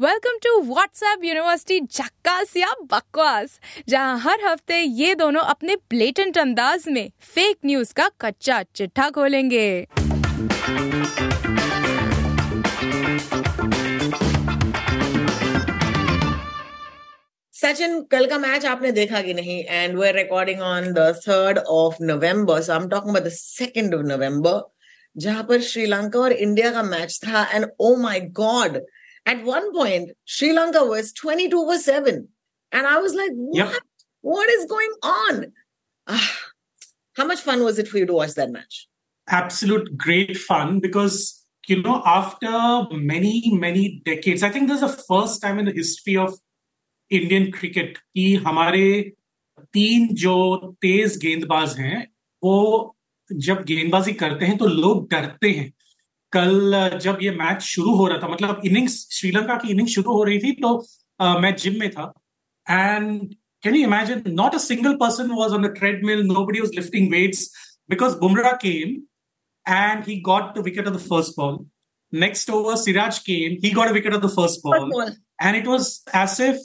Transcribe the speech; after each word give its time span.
Welcome 0.00 0.36
to 0.42 0.50
WhatsApp 0.64 1.24
university 1.24 1.78
झक्कास 1.80 2.52
या 2.56 2.66
बकवास, 2.90 3.58
जहाँ 3.88 4.18
हर 4.18 4.44
हफ़्ते 4.44 4.76
ये 4.76 5.14
दोनों 5.14 5.40
अपने 5.52 5.74
ब्लेटेंट 5.90 6.36
अंदाज 6.38 6.84
में 6.88 7.10
फेक 7.34 7.56
न्यूज़ 7.66 7.92
का 7.94 8.08
कच्चा 8.20 8.62
चिट्ठा 8.74 9.08
खोलेंगे। 9.10 9.86
सचिन, 17.54 18.00
कल 18.02 18.26
का 18.26 18.38
मैच 18.38 18.66
आपने 18.66 18.92
देखा 18.92 19.22
कि 19.22 19.34
नहीं? 19.34 19.62
And 19.64 19.98
we 19.98 20.06
are 20.08 20.14
recording 20.14 20.60
on 20.62 20.92
the 20.92 21.12
third 21.26 21.58
of 21.58 21.96
November 22.02 22.60
so 22.62 22.72
I 22.72 22.78
am 22.78 22.88
talking 22.88 23.16
about 23.16 23.26
the 23.26 23.32
second 23.32 23.94
of 23.94 24.06
November 24.06 24.62
जहाँ 25.16 25.42
पर 25.42 25.60
श्रीलंका 25.62 26.20
और 26.20 26.32
इंडिया 26.32 26.70
का 26.72 26.82
मैच 26.84 27.20
था 27.26 27.44
and 27.50 27.66
oh 27.80 27.94
my 27.96 28.20
god 28.38 28.80
At 29.27 29.43
one 29.43 29.73
point, 29.73 30.11
Sri 30.25 30.53
Lanka 30.53 30.83
was 30.83 31.13
22 31.13 31.57
over 31.57 31.77
7. 31.77 32.27
And 32.71 32.87
I 32.87 32.97
was 32.97 33.13
like, 33.13 33.31
what? 33.33 33.57
Yep. 33.57 33.81
What 34.21 34.49
is 34.49 34.65
going 34.65 34.91
on? 35.03 35.53
Ah, 36.07 36.37
how 37.17 37.25
much 37.25 37.41
fun 37.41 37.63
was 37.63 37.77
it 37.77 37.87
for 37.87 37.97
you 37.97 38.05
to 38.05 38.13
watch 38.13 38.33
that 38.35 38.51
match? 38.51 38.87
Absolute 39.27 39.97
great 39.97 40.37
fun 40.37 40.79
because, 40.79 41.45
you 41.67 41.81
know, 41.81 42.01
after 42.05 42.87
many, 42.91 43.51
many 43.53 44.01
decades, 44.05 44.43
I 44.43 44.49
think 44.49 44.67
this 44.67 44.81
is 44.81 44.95
the 44.95 45.03
first 45.03 45.41
time 45.41 45.59
in 45.59 45.65
the 45.65 45.71
history 45.71 46.17
of 46.17 46.33
Indian 47.09 47.51
cricket 47.51 47.99
कि 48.15 48.35
हमारे 48.45 49.13
तीन 49.73 50.07
जो 50.23 50.35
तेज 50.81 51.17
गेंदबाज 51.21 51.77
हैं 51.79 52.07
वो 52.43 52.95
जब 53.31 53.63
गेंदबाजी 53.65 54.13
करते 54.13 54.45
हैं 54.45 54.57
तो 54.57 54.65
लोग 54.65 55.09
डरते 55.09 55.49
हैं 55.49 55.71
कल 56.32 56.98
जब 57.02 57.18
ये 57.22 57.30
मैच 57.36 57.62
शुरू 57.62 57.94
हो 57.96 58.06
रहा 58.08 58.18
था 58.22 58.28
मतलब 58.28 58.62
इनिंग्स 58.66 58.96
श्रीलंका 59.18 59.56
की 59.64 59.70
इनिंग्स 59.72 59.94
शुरू 59.94 60.12
हो 60.12 60.22
रही 60.24 60.38
थी 60.38 60.52
तो 60.62 60.72
uh, 61.22 61.40
मैं 61.42 61.54
जिम 61.56 61.78
में 61.80 61.90
था 61.90 62.12
and 62.66 63.34
can 63.62 63.74
you 63.74 63.82
imagine 63.84 64.22
not 64.34 64.54
a 64.54 64.58
single 64.68 64.94
person 65.02 65.30
was 65.38 65.52
on 65.52 65.66
the 65.66 65.74
treadmill 65.78 66.24
nobody 66.26 66.60
was 66.60 66.74
lifting 66.74 67.10
weights 67.12 67.50
because 67.90 68.16
Bumrah 68.18 68.52
came 68.64 68.96
and 69.66 70.04
he 70.04 70.20
got 70.20 70.54
the 70.54 70.62
wicket 70.62 70.86
of 70.86 70.94
the 70.94 70.98
first 70.98 71.36
ball. 71.36 71.66
Next 72.12 72.48
over, 72.48 72.76
Siraj 72.76 73.22
came. 73.24 73.58
He 73.60 73.70
got 73.70 73.90
a 73.90 73.92
wicket 73.92 74.14
of 74.14 74.22
the 74.22 74.28
first 74.30 74.62
ball. 74.62 74.88
ball. 74.90 75.10
And 75.38 75.56
it 75.56 75.66
was 75.66 76.02
as 76.12 76.40
if, 76.40 76.56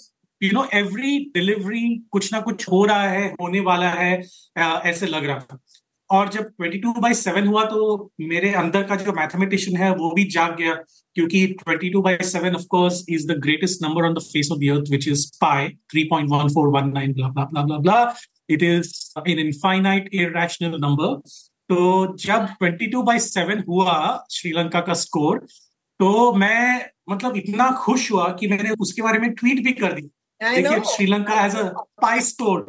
you 0.42 0.54
know, 0.54 0.68
every 0.72 1.30
delivery 1.36 2.04
कुछ 2.12 2.32
ना 2.34 2.40
कुछ 2.42 2.68
हो 2.70 2.84
रहा 2.86 3.10
है, 3.10 3.28
होने 3.42 3.60
वाला 3.60 3.90
है, 3.90 4.14
ऐसे 4.58 5.08
लग 5.08 5.26
रहा 5.26 5.40
था. 5.40 5.60
और 6.09 6.30
जब 6.30 6.52
22 6.62 7.00
बाई 7.02 7.14
सेवन 7.14 7.47
हुआ 7.47 7.64
तो 7.66 8.12
मेरे 8.22 8.52
अंदर 8.53 8.84
का 8.84 8.96
जो 8.96 9.14
मैथमेटिशियन 9.14 9.78
है 9.78 9.90
वो 9.96 10.12
भी 10.16 10.24
जाग 10.31 10.56
गया 10.58 10.74
क्योंकि 11.16 11.46
22 11.69 12.02
by 12.03 12.18
seven 12.24 12.56
of 12.56 12.66
course 12.69 13.03
is 13.09 13.28
the 13.28 13.40
greatest 13.44 13.84
number 13.84 14.06
on 14.06 14.13
the 14.13 14.19
face 14.24 14.50
of 14.52 14.59
the 14.59 14.69
earth 14.72 14.90
which 14.90 15.08
is 15.08 15.25
pi 15.42 15.68
3.1419 15.96 17.13
blah 17.16 17.30
blah 17.30 17.47
blah 17.52 17.66
blah 17.66 17.80
blah. 17.80 18.03
It 18.50 18.63
is 18.63 19.12
an 19.16 19.40
infinite 19.40 20.09
irrational 20.13 20.80
number. 20.80 21.12
तो 21.69 22.16
जब 22.19 22.47
22 22.63 23.03
बाई 23.06 23.19
सेवन 23.19 23.63
हुआ 23.68 23.94
श्रीलंका 24.31 24.80
का 24.88 24.94
स्कोर 25.02 25.38
तो 26.00 26.34
मैं 26.34 26.90
मतलब 27.09 27.38
इतना 27.38 27.69
खुश 27.84 28.12
हुआ 28.12 28.28
कि 28.40 28.47
मैंने 28.47 28.69
उसके 28.80 29.02
बारे 29.02 29.19
में 29.19 29.34
ट्वीट 29.34 29.63
भी 29.63 29.74
कर 29.74 29.94
दी। 29.94 30.02
देखिए 30.42 30.80
Sri Lanka 30.96 31.46
as 31.46 31.56
a 31.56 31.63
pi 32.02 32.19
score 32.22 32.62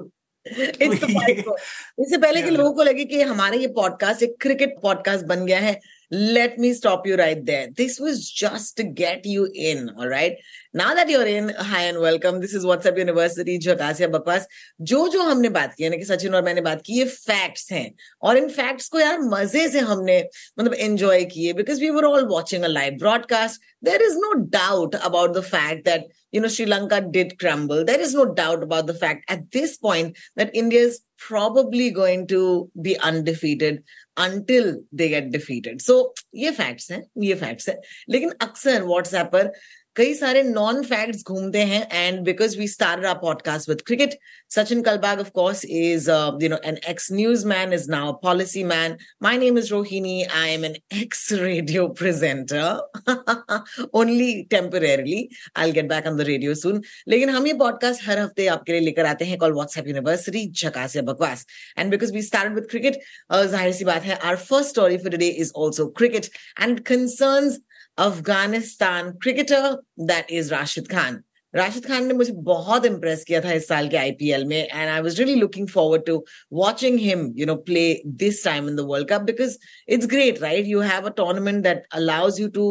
इससे 2.01 2.19
पहले 2.19 2.43
के 2.43 2.51
लोगों 2.51 2.73
को 2.73 2.83
लगे 2.83 3.05
कि 3.05 3.21
हमारे 3.23 3.59
ये 3.59 3.67
पॉडकास्ट 3.67 4.23
एक 4.23 4.37
क्रिकेट 4.41 4.75
पॉडकास्ट 4.83 5.25
बन 5.25 5.45
गया 5.47 5.61
है 5.61 5.81
let 6.12 6.58
me 6.58 6.74
stop 6.74 7.06
you 7.06 7.16
right 7.16 7.46
there. 7.46 7.68
This 7.76 8.00
was 8.00 8.30
just 8.30 8.78
to 8.78 8.84
get 8.84 9.26
you 9.26 9.48
in, 9.54 9.92
all 9.98 10.08
right? 10.08 10.38
Now 10.74 10.94
that 10.96 11.10
you're 11.10 11.26
in, 11.26 11.50
hi 11.50 11.82
and 11.84 12.00
welcome. 12.00 12.40
This 12.40 12.54
is 12.54 12.66
WhatsApp 12.66 12.98
University, 12.98 13.58
झकासिया 13.60 14.08
बकवास 14.08 14.48
जो 14.82 15.08
जो 15.14 15.22
हमने 15.24 15.50
बात 15.50 15.74
की 15.78 15.84
यानी 15.84 15.98
कि 15.98 16.06
सचिन 16.06 16.36
और 16.36 16.44
मैंने 16.44 16.62
बात 16.62 16.82
की 16.86 16.98
ये 16.98 17.06
फैक्ट्स 17.06 17.72
हैं 17.72 17.92
और 18.22 18.38
इन 18.38 18.50
फैक्ट्स 18.50 18.90
को 18.90 19.00
यार 19.00 19.20
मजे 19.30 19.68
से 19.70 19.80
हमने 19.90 20.20
मतलब 20.60 20.74
एंजॉय 20.74 21.24
किए 21.34 21.54
because 21.54 21.82
we 21.82 21.90
were 21.90 22.06
all 22.06 22.26
watching 22.28 22.64
a 22.64 22.68
live 22.68 22.98
broadcast 23.00 23.62
there 23.86 24.02
is 24.02 24.18
no 24.24 24.34
doubt 24.58 24.96
about 24.96 25.38
the 25.38 25.44
fact 25.52 25.86
that 25.86 26.08
you 26.32 26.40
know, 26.42 26.48
Sri 26.48 26.66
Lanka 26.66 27.02
did 27.02 27.40
crumble. 27.40 27.84
There 27.84 28.00
is 28.00 28.14
no 28.14 28.26
doubt 28.26 28.64
about 28.64 28.88
the 28.88 28.94
fact 28.94 29.30
at 29.30 29.52
this 29.52 29.78
point 29.78 30.18
that 30.36 30.52
India 30.54 30.80
is 30.80 31.00
probably 31.18 31.90
going 31.92 32.28
to 32.28 32.72
be 32.82 32.98
undefeated 33.00 33.84
Until 34.21 34.75
they 35.01 35.09
get 35.13 35.33
defeated. 35.37 35.83
So 35.91 36.09
ये 36.35 36.51
facts 36.51 36.91
हैं, 36.91 37.03
ये 37.19 37.35
facts 37.35 37.69
हैं. 37.69 37.77
लेकिन 38.09 38.31
अक्सर 38.31 38.83
WhatsApp 38.83 39.27
पर 39.27 39.53
कई 39.97 40.15
सारे 40.15 40.43
non 40.43 40.83
facts 40.83 41.23
घूमते 41.25 41.59
हैं 41.63 41.87
and 41.93 42.19
because 42.25 42.57
we 42.59 42.67
started 42.69 43.05
our 43.07 43.19
podcast 43.19 43.69
with 43.69 43.81
cricket 43.87 44.15
Sachin 44.51 44.81
Kalbag 44.83 45.21
of 45.21 45.29
course 45.31 45.65
is 45.65 46.09
you 46.43 46.49
know 46.49 46.57
an 46.65 46.79
ex 46.89 47.11
news 47.13 47.47
man 47.47 47.73
is 47.73 47.91
now 47.91 48.13
policy 48.23 48.65
man 48.65 48.97
my 49.23 49.39
name 49.39 49.59
is 49.59 49.71
Rohini 49.71 50.23
I 50.23 50.51
am 50.51 50.65
an 50.65 50.75
ex 50.95 51.29
radio 51.33 51.87
presenter 52.01 53.87
only 53.95 54.33
temporarily 54.51 55.29
I 55.57 55.73
get 55.73 55.89
back 55.89 56.07
on 56.07 56.17
the 56.17 56.27
radio 56.29 56.55
soon 56.55 56.83
लेकिन 57.09 57.31
हम 57.31 57.47
ये 57.47 57.53
podcast 57.63 58.07
हर 58.07 58.19
हफ़्ते 58.19 58.47
आपके 58.57 58.73
लिए 58.73 58.81
लेकर 58.81 59.07
आते 59.07 59.25
हैं 59.25 59.39
call 59.39 59.53
WhatsApp 59.53 59.89
university 59.89 60.47
झकास 60.49 60.97
या 60.97 61.03
बकवास 61.05 61.47
and 61.79 61.91
because 61.91 62.13
we 62.15 62.23
start 62.23 62.55
with 62.55 62.67
cricket 62.71 62.99
ज़ाहिर 63.33 63.73
सी 63.75 63.85
बात 63.85 64.03
है 64.05 64.19
our 64.23 64.37
first 64.43 64.71
story 64.71 64.99
for 64.99 65.13
today 65.13 65.29
is 65.39 65.53
also 65.59 65.87
cricket 65.99 66.29
and 66.61 66.81
concerns 66.85 67.59
Afghanistan 67.99 69.11
cricketer 69.23 69.71
that 70.01 70.31
is 70.33 70.51
Rashid 70.53 70.89
Khan 70.89 71.23
Rashid 71.55 71.87
Khan 71.87 72.07
ने 72.07 72.15
मुझे 72.15 72.33
बहुत 72.47 72.87
इंप्रेस 72.87 73.25
किया 73.25 73.41
था 73.41 73.53
इस 73.53 73.69
साल 73.69 73.89
के 73.89 73.97
आईपीएल 73.97 74.45
में 74.45 74.57
and 74.57 74.89
I 74.89 75.01
was 75.01 75.19
really 75.21 75.35
looking 75.41 75.69
forward 75.69 76.05
to 76.07 76.17
watching 76.53 76.99
him 77.01 77.33
you 77.37 77.47
know 77.47 77.55
play 77.69 77.85
this 78.23 78.45
time 78.45 78.69
in 78.69 78.77
the 78.77 78.87
world 78.89 79.09
cup 79.11 79.21
because 79.31 79.57
it's 79.89 80.07
great 80.07 80.41
right 80.43 80.67
you 80.67 80.81
have 80.81 81.07
a 81.07 81.11
tournament 81.17 81.63
that 81.65 81.87
allows 82.01 82.41
you 82.41 82.49
to 82.59 82.67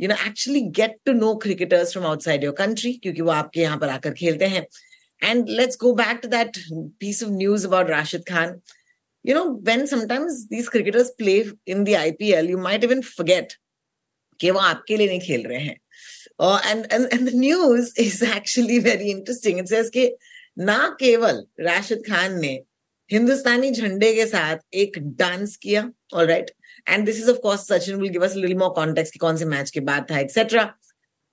you 0.00 0.08
know 0.08 0.14
actually 0.26 0.60
get 0.80 0.96
to 1.06 1.12
know 1.12 1.34
cricketers 1.44 1.92
from 1.92 2.06
outside 2.06 2.44
your 2.44 2.54
country 2.58 2.92
क्योंकि 2.92 3.22
वो 3.22 3.30
आपके 3.30 3.60
यहाँ 3.60 3.78
पर 3.78 3.88
आकर 3.88 4.12
खेलते 4.22 4.46
हैं. 4.54 4.66
And 5.22 5.48
let's 5.48 5.76
go 5.80 5.92
back 5.94 6.20
to 6.22 6.28
that 6.28 6.58
piece 7.00 7.22
of 7.22 7.30
news 7.32 7.66
about 7.66 7.90
Rashid 7.90 8.24
Khan 8.28 8.60
you 9.24 9.34
know, 9.34 9.60
when 9.66 9.86
sometimes 9.86 10.48
these 10.48 10.68
cricketers 10.68 11.10
play 11.18 11.34
in 11.66 11.84
the 11.84 11.92
ipl 11.94 12.48
you 12.48 12.56
might 12.62 12.84
even 12.84 13.02
forget 13.10 13.52
कि 14.42 14.50
वो 14.50 14.60
आपके 14.60 14.96
लिए 14.96 15.08
नहीं 15.08 15.20
खेल 15.20 15.46
रहे 15.46 15.60
हैं। 15.60 15.76
And 16.70 16.86
and 16.92 17.08
and 17.12 17.28
the 17.28 17.34
news 17.34 17.92
is 18.00 18.24
actually 18.26 18.78
very 18.88 19.10
interesting 19.10 19.58
it 19.58 19.68
says 19.68 19.90
कि 19.90 20.10
ना 20.58 20.78
केवल 21.00 21.44
राशिद 21.60 22.02
खान 22.08 22.40
ने 22.40 22.52
हिंदुस्तानी 23.10 23.70
झंडे 23.70 24.12
के 24.14 24.26
साथ 24.26 24.56
एक 24.74 24.98
डांस 25.18 25.56
किया 25.56 25.90
all 26.14 26.26
right 26.26 26.50
and 26.88 27.04
this 27.06 27.18
is 27.18 27.30
of 27.30 27.38
course 27.38 27.66
Sachin 27.68 28.00
will 28.00 28.10
give 28.12 28.24
us 28.24 28.34
little 28.36 28.56
more 28.58 28.70
context 28.74 29.18
कौन 29.20 29.36
से 29.36 29.44
मैच 29.44 29.70
के 29.70 29.80
बाद 29.90 30.06
था 30.10 30.18
एक्सेट्रा 30.18 30.72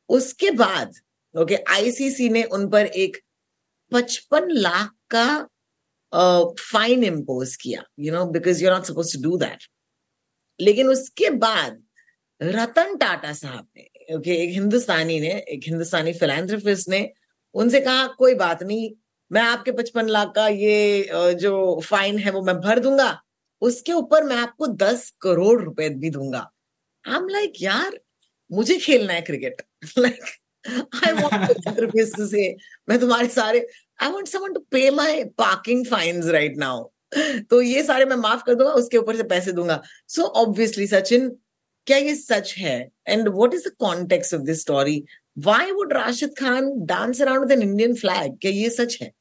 उसके 0.10 0.52
बाद 0.52 0.94
ओके 1.36 1.56
okay, 1.56 1.68
आईसीसी 1.72 2.30
ने 2.30 2.44
उन 2.44 2.70
पर 2.70 2.86
एक 2.86 3.18
पचपन 3.92 4.52
लाख 4.52 4.92
का 5.16 5.28
फाइन 6.14 7.00
uh, 7.00 7.08
इम्पोज 7.08 7.56
किया 7.56 7.84
you 8.00 8.14
know 8.14 8.26
because 8.32 8.64
you 8.64 8.70
not 8.70 8.86
suppose 8.86 9.16
to 9.18 9.22
do 9.24 9.38
that 9.38 9.64
लेकिन 10.60 10.88
उसके 10.88 11.30
बाद 11.30 11.82
रतन 12.42 12.96
टाटा 12.98 13.34
साहब 13.34 13.68
ने 13.78 14.16
ओके 14.16 14.36
एक 14.44 14.50
हिंदुस्तानी 14.50 15.20
ने, 15.20 15.30
एक 15.30 15.62
हिंदुस्तानी 15.68 16.14
फिलेंथ्रोपिस्ट 16.14 16.90
ने 16.90 17.10
उनसे 17.56 17.80
कहा, 17.82 18.06
कोई 18.10 18.36
बात 18.36 18.64
नहीं, 18.64 18.92
मैं 19.32 19.42
आपके 19.42 19.72
पचपन 19.72 20.08
लाख 20.08 20.32
का 20.36 20.48
ये 20.48 21.34
जो 21.36 21.80
फाइन 21.86 22.18
है 22.20 22.32
वो 22.32 22.42
मैं 22.44 22.56
भर 22.62 22.80
दूँगा, 22.80 23.22
उसके 23.62 23.94
ऊपर 23.94 24.24
मैं 24.24 24.36
आपको 24.38 24.68
दस 24.68 25.10
करोड़ 25.22 25.62
रुपए 25.62 25.90
भी 25.92 26.10
दूँगा। 26.10 26.50
आई 27.04 27.16
एम 27.16 27.28
लाइक 27.30 27.62
यार, 27.62 28.00
मुझे 28.50 28.78
खेलना 28.78 29.14
है 29.14 29.22
cricket 29.22 29.62
like 29.98 30.24
I 30.96 31.12
want 31.14 32.16
to 32.16 32.26
say 32.28 32.56
मैं 32.90 33.00
तुम्हारे 33.00 33.28
सारे 33.30 33.66
I 34.04 34.12
want 34.12 34.28
someone 34.28 34.54
to 34.54 34.60
pay 34.72 34.90
my 34.92 35.24
parking 35.38 35.86
fines 35.86 36.28
right 36.28 36.58
now 36.58 36.84
तो 37.50 37.62
ये 37.62 37.84
सारे 37.84 38.06
मैं 38.06 38.16
माफ़ 38.16 38.44
कर 38.46 38.56
दूँगा, 38.56 38.72
उसके 38.74 38.98
ऊपर 38.98 39.16
से 39.16 39.24
पैसे 39.26 39.52
दूँगा। 39.52 39.82
सो 40.08 40.24
ऑब्वियसली 40.24 40.88
सचिन 40.88 41.30
क्या 41.88 41.98
ये 41.98 42.16
सच 42.16 42.54
है 42.58 42.78
and 43.08 43.28
what 43.28 43.54
is 43.54 43.68
the 43.68 43.72
context 43.80 44.34
of 44.34 44.42
this 44.42 44.62
story 44.62 45.04
why 45.38 45.72
would 45.72 45.94
Rashid 45.94 46.34
Khan 46.40 46.72
dance 46.88 47.22
around 47.22 47.42
with 47.42 47.52
an 47.52 47.70
Indian 47.70 47.96
flag 47.96 48.38
क्या 48.42 48.52
ये 48.52 48.70
सच 48.72 48.98
है 49.02 49.12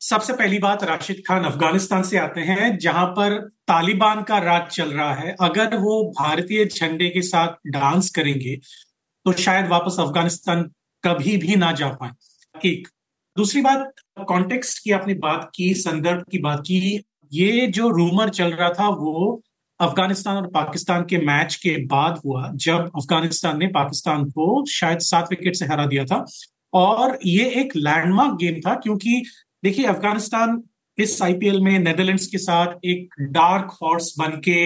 सबसे 0.00 0.32
पहली 0.32 0.58
बात 0.58 0.82
राशिद 0.84 1.22
खान 1.26 1.44
अफ़गानिस्तान 1.44 2.02
से 2.02 2.18
आते 2.18 2.40
हैं, 2.40 2.76
जहाँ 2.78 3.06
पर 3.08 3.38
तालिबान 3.68 4.22
का 4.22 4.38
राज 4.38 4.66
चल 4.72 4.90
रहा 4.90 5.14
है। 5.14 5.34
अगर 5.40 5.76
वो 5.76 6.02
भारतीय 6.18 6.64
झंडे 6.66 7.08
के 7.08 7.22
साथ 7.22 7.70
डांस 7.70 8.10
करेंगे 8.10 8.56
तो 8.56 9.32
शायद 9.34 9.68
वापस 9.68 9.96
अफ़गानिस्तान 10.00 10.62
कभी 11.04 11.36
भी 11.36 11.56
ना 11.56 11.72
जा 11.72 11.88
पाए। 11.92 12.68
एक, 12.68 12.88
दूसरी 13.36 13.60
बात 13.62 13.92
कॉन्टेक्स्ट 14.28 14.82
की 14.84 14.90
आपने 14.92 15.14
बात 15.16 15.50
की, 15.54 15.72
संदर्भ 15.76 16.24
की 16.30 16.38
बात 16.38 16.60
की, 16.60 17.04
ये 17.32 17.66
जो 17.68 17.88
रूमर 17.90 18.30
चल 18.30 18.52
रहा 18.52 18.70
था, 18.70 18.88
वो 18.88 19.42
अफ़गानिस्तान 19.80 20.36
और 20.36 20.46
पाकिस्तान 20.46 21.02
के 21.04 21.18
मैच 21.18 21.54
के 21.54 21.76
बाद 21.86 22.20
हुआ 22.24 22.50
जब 22.54 22.90
अफ़गानिस्तान 22.96 23.58
ने 23.58 23.66
पाकिस्तान 23.66 24.24
को 24.30 24.64
शायद 24.66 24.98
सात 24.98 25.28
विकेट 25.30 25.56
से 25.56 25.66
हरा 25.66 25.86
दिया 25.86 26.04
था। 26.04 26.24
और 26.72 27.18
ये 27.26 27.48
एक 27.60 27.76
लैंडमार्क 27.76 28.36
गेम 28.40 28.60
था 28.60 28.74
क्योंकि 28.74 29.22
देखिए 29.64 29.86
अफ़गानिस्तान 29.86 30.62
इस 30.98 31.20
आईपीएल 31.22 31.60
में 31.60 31.78
नेदरलैंड्स 31.78 32.26
के 32.26 32.38
साथ 32.38 32.74
एक 32.84 33.14
डार्क 33.20 33.76
हॉर्स 33.82 34.14
बन 34.18 34.40
के 34.44 34.58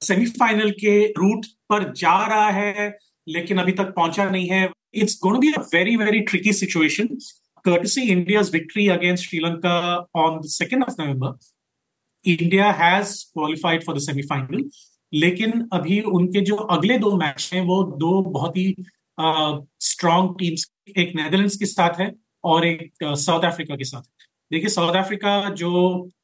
सेमीफाइनल 0.00 0.70
के 0.70 1.06
रूट 1.18 1.46
पर 1.70 1.92
जा 1.92 2.18
रहा 2.26 2.50
है 2.50 2.98
लेकिन 3.28 3.58
अभी 3.58 3.72
तक 3.72 3.94
पहुँचा 3.96 4.30
नहीं 4.30 4.48
है। 4.48 4.68
It's 4.94 5.18
going 5.22 5.40
be 5.40 5.52
a 5.52 5.60
very 5.74 5.96
very 5.96 6.20
tricky 6.20 6.52
situation 6.52 7.16
courtesy 7.64 8.02
victory 8.54 8.88
against 8.88 9.24
Sri 9.24 9.40
Lanka 9.40 9.70
on 10.14 10.34
the 10.42 10.48
2nd 10.48 10.84
of 10.86 10.98
November, 10.98 11.30
India 12.28 12.72
has 12.80 13.14
qualified 13.34 13.84
for 13.84 13.98
the 13.98 14.04
semi-final. 14.04 14.62
लेकिन 15.12 15.68
अभी 15.72 16.00
उनके 16.00 16.40
जो 16.40 16.54
अगले 16.56 16.98
दो 16.98 17.16
मैच 17.16 17.50
हैं, 17.52 17.60
वो 17.62 17.82
दो 17.98 18.22
बहुत 18.22 18.56
ही 18.56 18.74
स्ट्रॉन्ग 19.80 20.34
टीम्स 20.38 20.70
एक 20.98 21.14
नेदरलैंड्स 21.16 21.56
के 21.56 21.66
साथ 21.66 22.00
है 22.00 22.10
और 22.44 22.66
एक 22.66 22.92
साउथ 23.02 23.44
अफ्रीका 23.44 23.76
के 23.76 23.84
साथ 23.84 24.02
देखिए 24.50 24.68
साउथ 24.68 24.96
अफ्रीका 24.96 25.38
जो 25.50 25.70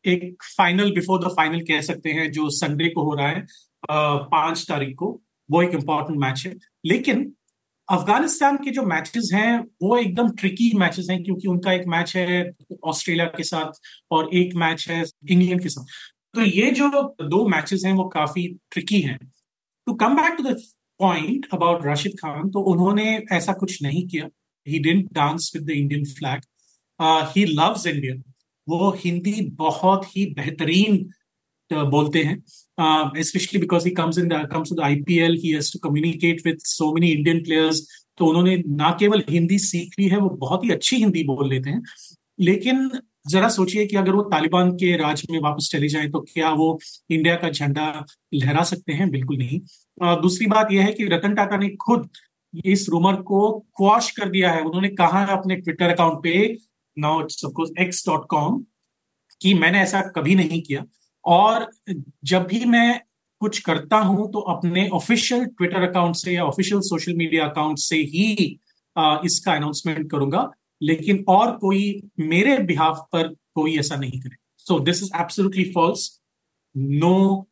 एक 0.07 0.43
फाइनल 0.57 0.93
बिफोर 0.95 1.19
द 1.21 1.33
फाइनल 1.37 1.61
कह 1.61 1.81
सकते 1.81 2.11
हैं, 2.11 2.31
जो 2.33 2.49
संडे 2.51 2.89
को 2.89 3.03
हो 3.03 3.15
रहा 3.15 3.29
है 3.29 3.47
पाँच 3.91 4.65
तारीख 4.69 4.95
को, 4.97 5.21
वो 5.51 5.63
एक 5.63 5.75
इंपॉर्टेंट 5.75 6.19
मैच 6.19 6.43
है 6.47 6.55
लेकिन 6.87 7.33
अफ़गानिस्तान 7.93 8.57
के 8.57 8.71
जो 8.71 8.83
मैचेस 8.83 9.31
हैं, 9.35 9.59
वो 9.83 9.97
एकदम 9.97 10.29
ट्रिकी 10.31 10.71
मैचेस 10.79 11.07
हैं, 11.11 11.23
क्योंकि 11.25 11.49
उनका 11.49 11.73
एक 11.73 11.87
मैच 11.87 12.17
है 12.17 12.53
ऑस्ट्रेलिया 12.85 13.27
के 13.27 13.43
साथ 13.43 13.81
और 14.11 14.35
एक 14.35 14.55
मैच 14.55 14.89
है 14.91 15.05
इंग्लैंड 15.31 15.63
के 15.63 15.69
साथ। 15.69 15.85
तो 16.35 16.43
ये 16.43 16.71
जो 16.71 16.89
दो 17.23 17.47
मैचेस 17.49 17.83
हैं, 17.87 17.93
वो 17.93 18.09
काफ़ी 18.09 18.47
ट्रिकी 18.71 19.01
हैं। 19.01 19.19
To 19.87 19.95
come 19.95 20.17
back 20.17 20.37
to 20.37 20.43
the 20.43 20.57
point 21.01 21.47
about 21.53 21.85
Rashid 21.87 22.13
Khan 22.13 22.51
तो 22.51 22.61
उन्होंने 22.73 23.05
ऐसा 23.33 23.53
कुछ 23.53 23.83
नहीं 23.83 24.07
किया। 24.09 24.29
He 24.67 24.79
didn't 24.79 25.13
dance 25.13 25.53
with 25.55 25.65
the 25.67 25.71
Indian 25.71 26.05
flag 26.05 26.41
he 27.37 27.45
loves 27.45 27.87
India 27.87 28.15
वो 28.67 28.91
हिंदी 28.99 29.41
बहुत 29.55 30.05
ही 30.07 30.27
बेहतरीन 30.35 30.97
uh, 31.75 31.91
बोलते 31.91 32.23
हैं। 32.23 32.43
Uh, 32.81 33.11
because 33.61 33.85
he 33.85 33.95
comes 33.95 34.19
in 34.19 34.29
the 34.29 34.39
comes 34.53 34.69
to 34.69 34.77
the 34.77 34.85
IPL, 34.85 35.37
he 35.45 35.51
has 35.53 35.71
to 35.71 35.79
communicate 35.89 36.41
with 36.47 36.61
so 36.65 36.93
many 36.93 37.11
Indian 37.19 37.75
तो 38.19 38.27
उन्होंने 38.27 38.63
ना 38.67 38.97
केवल 39.01 39.25
हिंदी 39.31 39.59
सीख 39.59 39.95
ली 39.99 40.09
है 40.09 40.17
वो 40.17 40.29
बहुत 40.29 40.65
ही 40.65 40.71
अच्छी 40.71 40.97
हिंदी 40.97 41.25
बोल 41.25 41.49
लेते 41.49 41.71
हैं। 41.71 41.83
लेकिन 42.41 42.91
जरा 43.29 43.49
सोचिए 43.49 43.87
कि 43.87 43.97
अगर 43.97 44.13
वो 44.13 44.23
तालिबान 44.23 44.71
के 44.71 44.97
राज 44.97 45.27
में 45.31 45.41
वापस 45.41 45.69
चले 45.73 45.89
जाएँ 45.89 46.11
तो 46.11 46.21
क्या 46.21 46.51
वो 46.51 46.81
इंडिया 47.11 47.37
का 47.37 47.51
झंडा 47.51 48.07
लहरा 48.35 48.63
सकते 48.63 48.93
हैं? 48.93 49.11
बिल्कुल 49.11 49.37
नहीं। 49.37 49.61
आ, 50.03 50.15
दूसरी 50.17 50.47
बात 50.47 50.73
यह 50.73 50.85
है 50.85 50.93
कि 50.93 51.05
रतन 51.05 51.35
टाटा 51.35 51.57
ने 51.57 51.69
खुद 51.69 52.09
इस 52.65 52.89
रूमर 52.89 53.15
को 53.15 53.59
क्वाश 53.77 54.11
कर 54.11 54.29
दिया 54.29 54.53
है। 54.53 54.63
उन्होंने 54.63 54.89
कहा 54.89 55.25
है 55.25 55.27
अपने 55.27 55.57
ट्विटर 55.57 55.89
अकाउंट 55.89 56.23
पे 56.23 56.59
now 56.99 57.21
it's 57.21 57.45
X 57.81 58.07
dot 58.07 58.27
com 58.27 58.65
कि 59.41 59.55
मैंने 59.55 59.81
ऐसा 59.81 60.01
कभी 60.01 60.35
नहीं 60.35 60.63
किया। 60.63 60.85
और 61.25 61.71
जब 62.25 62.47
भी 62.47 62.65
मैं 62.65 63.01
कुछ 63.41 63.59
करता 63.59 63.97
हूँ 63.97 64.33
तो 64.33 64.39
अपने 64.39 64.89
ऑफिशियल 64.89 65.45
ट्विटर 65.45 65.89
अकाउंट 65.89 66.17
से 66.17 66.33
या 66.33 66.45
ऑफिशियल 66.45 66.81
सोशल 66.81 67.15
मीडिया 67.15 67.47
अकाउंट 67.49 67.79
से 67.79 67.97
ही 67.97 68.59
आ, 68.97 69.19
इसका 69.25 69.53
अनाउंसमेंट 69.53 70.11
करूँगा। 70.11 70.51
लेकिन 70.83 71.25
और 71.29 71.57
कोई 71.57 72.03
मेरे 72.21 72.59
बिहाफ 72.59 73.07
पर 73.13 73.29
कोई 73.55 73.79
ऐसा 73.79 73.97
नहीं 73.97 74.21
करे। 74.21 74.37
So 74.59 74.81
this 74.81 75.03
is 75.03 75.11
absolutely 75.21 75.65
false 75.65 76.21
no 76.77 77.49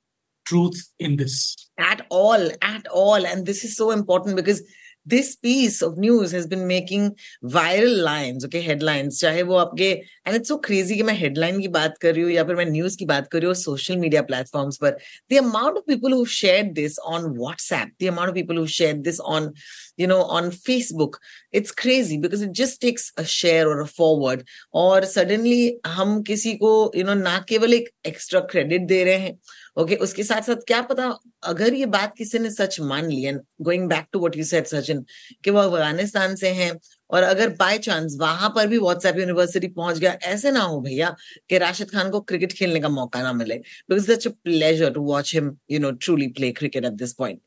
truth 0.47 0.79
in 0.99 1.17
this. 1.17 1.35
At 1.79 2.01
all 2.11 2.51
at 2.61 2.87
all. 2.93 3.27
And 3.27 3.47
this 3.47 3.65
is 3.65 3.77
so 3.77 3.91
important 3.91 4.37
because 4.37 4.63
this 5.07 5.35
piece 5.37 5.83
of 5.83 5.99
news 6.01 6.35
has 6.37 6.49
been 6.49 6.59
making 6.67 7.11
viral 7.55 8.01
lines 8.05 8.45
okay 8.45 8.59
headlines 8.61 9.21
चाहे 9.21 9.43
वो 9.43 9.57
आपके 9.57 9.91
and 10.27 10.35
it's 10.37 10.49
so 10.49 10.57
crazy 10.67 10.97
कि 10.97 11.03
मैं 11.03 11.15
headline 11.15 11.61
की 11.61 11.69
बात 11.69 11.99
कर 11.99 12.15
रही 12.15 12.23
हूँ 12.23 12.31
या 12.31 12.45
फिर 12.45 12.57
मैं 12.57 12.67
न्यूज़ 12.67 12.97
की 12.99 13.05
बात 13.05 13.29
कर 13.29 13.39
रही 13.39 13.47
हूँ 13.47 13.55
सोशल 13.55 13.97
मीडिया 13.97 14.23
प्लेटफॉर्म्स 14.23 14.77
पर. 14.77 14.97
The 15.31 15.37
amount 15.39 15.77
of 15.77 15.85
people 15.87 16.13
who 16.13 16.25
share 16.35 16.73
this 16.73 16.99
on 16.99 17.25
WhatsApp 17.39 17.93
the 18.03 18.07
amount 18.09 18.29
of 18.29 18.35
people 18.35 18.57
who 18.57 18.67
share 18.79 18.95
this 19.01 19.21
on 19.21 19.53
you 20.01 20.07
know 20.09 20.17
on 20.39 20.51
Facebook 20.51 21.19
it's 21.55 21.71
crazy 21.79 22.19
because 22.19 22.45
it 22.45 22.51
just 22.55 22.81
takes 22.81 23.13
a 23.19 23.23
share 23.31 23.67
और 23.67 23.81
a 23.81 23.87
forward 23.97 24.43
और 24.75 25.05
suddenly 25.07 25.81
हम 25.87 26.21
किसी 26.23 26.55
को 26.57 26.71
you 26.97 27.05
know 27.05 27.15
ना 27.15 27.39
केवल 27.49 27.75
एक 27.75 27.89
extra 28.07 28.41
credit 28.51 28.87
दे 28.87 29.03
रहे 29.05 29.17
हैं 29.17 29.39
ओके 29.77 29.95
okay, 29.95 30.03
उसके 30.03 30.23
साथ 30.25 30.43
साथ 30.43 30.65
क्या 30.67 30.81
पता 30.83 31.09
अगर 31.45 31.75
ये 31.75 31.87
बात 31.89 32.15
किसी 32.17 32.39
ने 32.39 32.51
सच 32.51 32.81
मान 32.83 33.07
लिया 33.07 33.33
going 33.63 33.89
back 33.89 34.07
to 34.13 34.19
what 34.19 34.37
you 34.37 34.45
said 34.45 34.67
Sachin 34.67 35.05
कि 35.45 35.51
वो 35.51 35.59
अफ़गानिस्तान 35.61 36.35
से 36.37 36.49
हैं 36.53 36.73
और 37.11 37.23
अगर 37.23 37.49
बाय 37.57 37.79
चांस 37.79 38.17
वहाँ 38.21 38.49
पर 38.57 38.67
भी 38.67 38.79
व्हाट्सएप 38.79 39.19
यूनिवर्सिटी 39.19 39.69
पहुँच 39.71 39.99
गया 39.99 40.13
ऐसे 40.25 40.51
ना 40.51 40.61
हो 40.63 40.81
भैया 40.81 41.15
कि 41.49 41.59
राशिद 41.59 41.91
खान 41.91 42.11
को 42.11 42.21
क्रिकेट 42.23 42.53
खेलने 42.53 42.81
का 42.81 42.89
मौका 42.91 43.23
ना 43.23 43.33
मिले 43.33 43.57
because 43.57 44.11
such 44.11 44.27
a 44.27 44.31
pleasure 44.45 44.93
to 44.93 45.03
watch 45.05 45.35
him 45.35 45.57
you 45.71 45.81
know 45.81 45.91
truly 45.99 46.29
play 46.33 46.53
cricket 46.53 46.85
at 46.85 46.93
this 46.95 47.13
point 47.15 47.41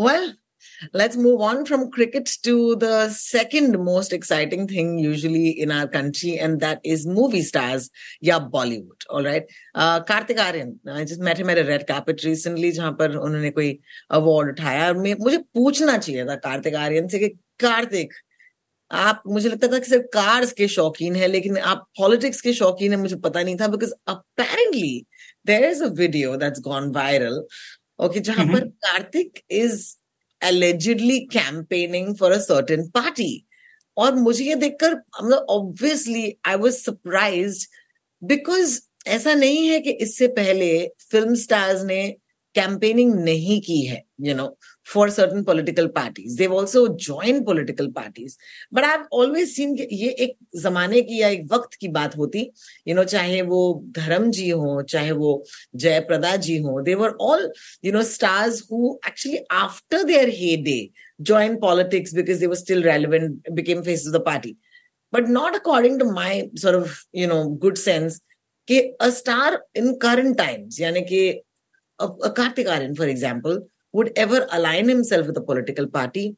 well 0.00 0.32
let's 0.93 1.17
move 1.17 1.41
on 1.41 1.65
from 1.65 1.89
cricket 1.91 2.29
to 2.43 2.75
the 2.75 3.09
second 3.09 3.77
most 3.83 4.13
exciting 4.13 4.67
thing 4.67 4.97
usually 4.99 5.49
in 5.49 5.71
our 5.71 5.87
country 5.87 6.37
and 6.37 6.59
that 6.59 6.79
is 6.83 7.05
movie 7.07 7.43
stars 7.43 7.89
या 8.23 8.39
bollywood 8.51 9.07
all 9.09 9.23
right 9.23 9.43
uh, 9.75 9.99
Kartik 10.11 10.39
Aaryan 10.39 10.75
i 10.97 11.05
just 11.05 11.21
met 11.21 11.37
him 11.37 11.49
at 11.49 11.57
a 11.57 11.65
red 11.71 11.87
carpet 11.87 12.23
recently 12.23 12.71
जहां 12.71 12.91
पर 13.01 13.15
उन्होंने 13.17 13.49
कोई 13.51 13.71
award 14.19 14.49
उठाया 14.49 14.87
और 14.87 14.97
मुझे 14.97 15.37
पूछना 15.37 15.97
चाहिए 15.97 16.25
था 16.25 16.35
कार्तिक 16.47 16.75
आर्यन 16.75 17.07
से 17.07 17.19
कि 17.19 17.29
कार्तिक 17.59 18.13
आप 18.91 19.21
मुझे 19.27 19.49
लगता 19.49 19.67
था 19.67 19.77
कि 19.79 19.89
सिर्फ 19.89 20.03
कार्स 20.13 20.51
के 20.53 20.67
शौकीन 20.67 21.15
है 21.15 21.27
लेकिन 21.27 21.57
आप 21.57 21.85
पॉलिटिक्स 21.97 22.41
के 22.41 22.53
शौकीन 22.53 22.91
है 22.91 22.97
मुझे 22.99 23.15
पता 23.23 23.41
नहीं 23.43 23.55
था 23.57 23.67
because 23.67 23.93
apparently 24.07 25.05
there 25.47 25.69
is 25.69 25.81
a 25.83 25.87
video 25.99 26.35
that's 26.37 26.61
gone 26.67 26.91
viral 26.95 27.43
okay 28.05 28.19
जहां 28.29 28.47
पर 28.51 28.67
Kartik 28.85 29.39
is 29.61 29.85
allegedly 30.42 31.18
campaigning 31.32 32.14
for 32.16 32.32
a 32.32 32.38
certain 32.38 32.88
party 32.88 33.32
और 33.96 34.14
मुझे 34.14 34.44
ये 34.44 34.54
देखकर 34.54 34.94
मतलब 34.94 35.46
obviously 35.50 36.32
I 36.46 36.56
was 36.56 36.76
surprise 36.76 37.66
because 38.22 38.80
ऐसा 39.06 39.34
नहीं 39.34 39.66
है 39.68 39.80
कि 39.80 39.90
इससे 39.90 40.26
पहले 40.28 40.70
फ़िल्म 41.10 41.34
स्टार्स 41.34 41.82
ने 41.84 42.02
कैंपेनिंग 42.54 43.14
नहीं 43.14 43.60
की 43.60 43.80
है 43.86 44.02
you 44.20 44.34
know 44.34 44.46
for 44.86 45.10
certain 45.10 45.42
political 45.44 45.86
parties 45.96 46.36
they've 46.38 46.54
also 46.54 46.86
join 47.04 47.42
political 47.44 47.88
parties 47.96 48.36
but 48.74 48.84
I 48.84 48.98
always 49.12 49.48
seen 49.48 49.76
ये 49.78 50.08
एक 50.24 50.36
जमाने 50.62 51.02
की 51.02 51.20
या 51.20 51.28
एक 51.28 51.46
वक्त 51.52 51.74
की 51.80 51.88
बात 51.88 52.16
होती 52.16 52.48
यू 52.88 52.94
नो 52.94 53.04
चाहे 53.04 53.42
वो 53.42 53.60
धर्म 53.98 54.30
जी 54.30 54.48
हो, 54.50 54.82
चाहे 54.82 55.10
वो 55.12 55.44
जयप्रदा 55.76 56.34
जी 56.36 56.58
हो 56.58 56.80
they're 56.82 57.16
all 57.20 57.50
you 57.84 57.92
know 57.92 58.02
stars 58.06 58.62
who 58.72 58.98
actually 59.08 59.38
after 59.52 60.02
their 60.02 60.28
heyday 60.62 60.80
join 61.20 61.56
politics 61.60 62.14
because 62.14 62.40
they're 62.40 62.54
still 62.54 62.82
relevant 62.82 63.50
became 63.52 63.82
face 63.82 64.06
of 64.08 64.16
the 64.16 64.24
party 64.26 64.56
but 65.12 65.28
not 65.28 65.54
according 65.54 65.98
to 66.00 66.10
my 66.12 66.42
सॉर्फ 66.58 67.02
you 67.14 67.28
know 67.28 67.44
good 67.62 67.76
sense 67.76 68.20
कि 68.68 68.80
a 69.00 69.08
star 69.10 69.58
in 69.76 69.92
current 70.02 70.36
times 70.38 70.80
यानी 70.80 71.00
कि 71.02 71.20
a, 72.00 72.08
a 72.28 72.30
Kartik 72.32 72.68
Aryan 72.68 72.94
for 72.94 73.06
example 73.06 73.60
would 73.92 74.12
ever 74.16 74.46
align 74.52 74.88
himself 74.88 75.26
with 75.26 75.36
a 75.36 75.42
political 75.42 75.86
party, 75.86 76.36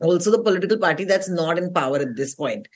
also 0.00 0.30
the 0.30 0.42
political 0.42 0.78
party 0.78 1.04
that's 1.04 1.28
not 1.28 1.58
in 1.58 1.72
power 1.72 1.98
at 1.98 2.16
this 2.16 2.34
point. 2.34 2.68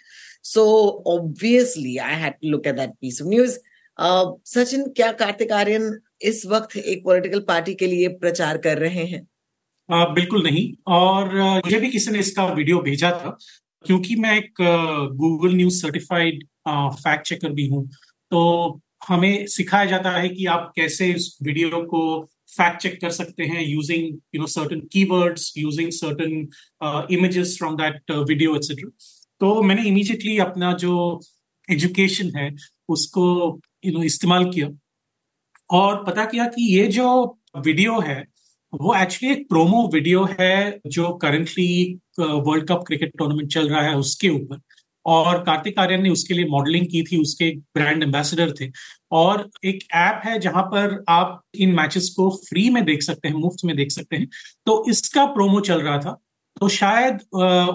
So 0.42 1.02
obviously, 1.06 1.98
I 2.00 2.12
had 2.12 2.36
to 2.42 2.48
look 2.48 2.66
at 2.66 2.76
that 2.76 3.00
piece 3.00 3.20
of 3.20 3.26
news. 3.26 3.58
Uh, 3.98 4.24
Sachin 4.46 4.82
क्या 4.96 5.10
कार्तिक 5.18 5.52
आर्यन 5.52 5.84
इस 6.28 6.44
वक्त 6.46 6.76
एक 6.76 7.04
political 7.04 7.40
party 7.48 7.74
के 7.74 7.86
लिए 7.86 8.08
प्रचार 8.22 8.56
कर 8.64 8.78
रहे 8.78 9.04
हैं 9.04 9.20
uh, 9.20 10.14
बिल्कुल 10.14 10.42
नहीं 10.42 10.64
और 10.94 11.28
uh, 11.28 11.64
मुझे 11.64 11.78
भी 11.80 11.90
किसी 11.90 12.10
ने 12.10 12.18
इसका 12.18 12.46
वीडियो 12.54 12.80
भेजा 12.88 13.10
था 13.20 13.36
क्योंकि 13.84 14.16
मैं 14.24 14.36
एक 14.38 14.60
Google 15.20 15.54
news 15.56 15.80
certified 15.82 16.42
fact 16.68 17.26
checker 17.26 17.52
भी 17.52 17.66
हूँ 17.68 17.86
तो 18.32 18.42
हमें 19.08 19.46
सिखाया 19.46 19.84
जाता 19.86 20.10
है 20.10 20.28
कि 20.28 20.46
आप 20.46 20.72
कैसे 20.76 21.06
इस 21.12 21.36
वीडियो 21.42 21.82
को 21.86 22.02
फैक्ट 22.48 22.80
चेक 22.82 23.00
कर 23.00 23.10
सकते 23.10 23.44
हैं 23.44 23.62
using 23.62 24.06
you 24.34 24.40
know 24.40 24.46
certain 24.48 24.80
keywords 24.92 25.52
using 25.58 25.90
certain 25.92 27.14
images 27.14 27.56
from 27.58 27.76
that 27.76 28.10
video 28.28 28.56
etcetera 28.56 28.90
तो 29.40 29.62
मैंने 29.62 29.82
इमीडिएटली 29.88 30.38
अपना 30.38 30.72
जो 30.80 31.20
एजुकेशन 31.68 32.30
है, 32.36 32.50
उसको 32.88 33.24
यू 33.84 33.92
नो 33.92 34.02
इस्तेमाल 34.04 34.50
किया। 34.50 34.68
और 35.70 36.02
पता 36.04 36.24
किया 36.24 36.46
कि 36.48 36.62
ये 36.76 36.86
जो 36.88 37.08
वीडियो 37.56 37.98
है, 38.00 38.24
वो 38.72 38.94
एक्चुअली 38.96 39.32
एक 39.32 39.48
प्रोमो 39.48 39.86
वीडियो 39.92 40.24
है 40.38 40.80
जो 40.86 41.12
currently 41.22 42.00
world 42.18 42.66
cup 42.68 42.84
cricket 42.86 43.16
tournament 43.18 43.52
चल 43.52 43.68
रहा 43.68 43.82
है 43.82 43.94
उसके 43.96 44.28
ऊपर। 44.28 44.60
और 45.06 45.38
कार्तिक 45.42 45.78
आर्यन 45.78 46.02
ने 46.02 46.10
उसके 46.10 46.34
लिए 46.34 46.44
मॉडलिंग 46.44 46.86
की 46.86 47.02
थी, 47.02 47.16
उसके 47.16 47.50
ब्रांड 47.74 48.02
एम्बेसडर 48.02 48.52
थे। 48.60 48.70
और 49.12 49.48
एक 49.64 49.84
ऐप 49.94 50.22
है 50.24 50.38
जहाँ 50.40 50.62
पर 50.64 51.02
आप 51.08 51.40
इन 51.54 51.74
मैचेस 51.74 52.08
को 52.16 52.30
फ्री 52.48 52.68
में 52.70 52.84
देख 52.84 53.02
सकते 53.02 53.28
हैं, 53.28 53.34
मुफ़्त 53.36 53.64
में 53.64 53.76
देख 53.76 53.90
सकते 53.90 54.16
हैं। 54.16 54.28
तो 54.66 54.84
इसका 54.90 55.24
प्रोमो 55.26 55.60
चल 55.60 55.80
रहा 55.80 55.98
था। 55.98 56.20
तो 56.56 56.68
शायद 56.70 57.20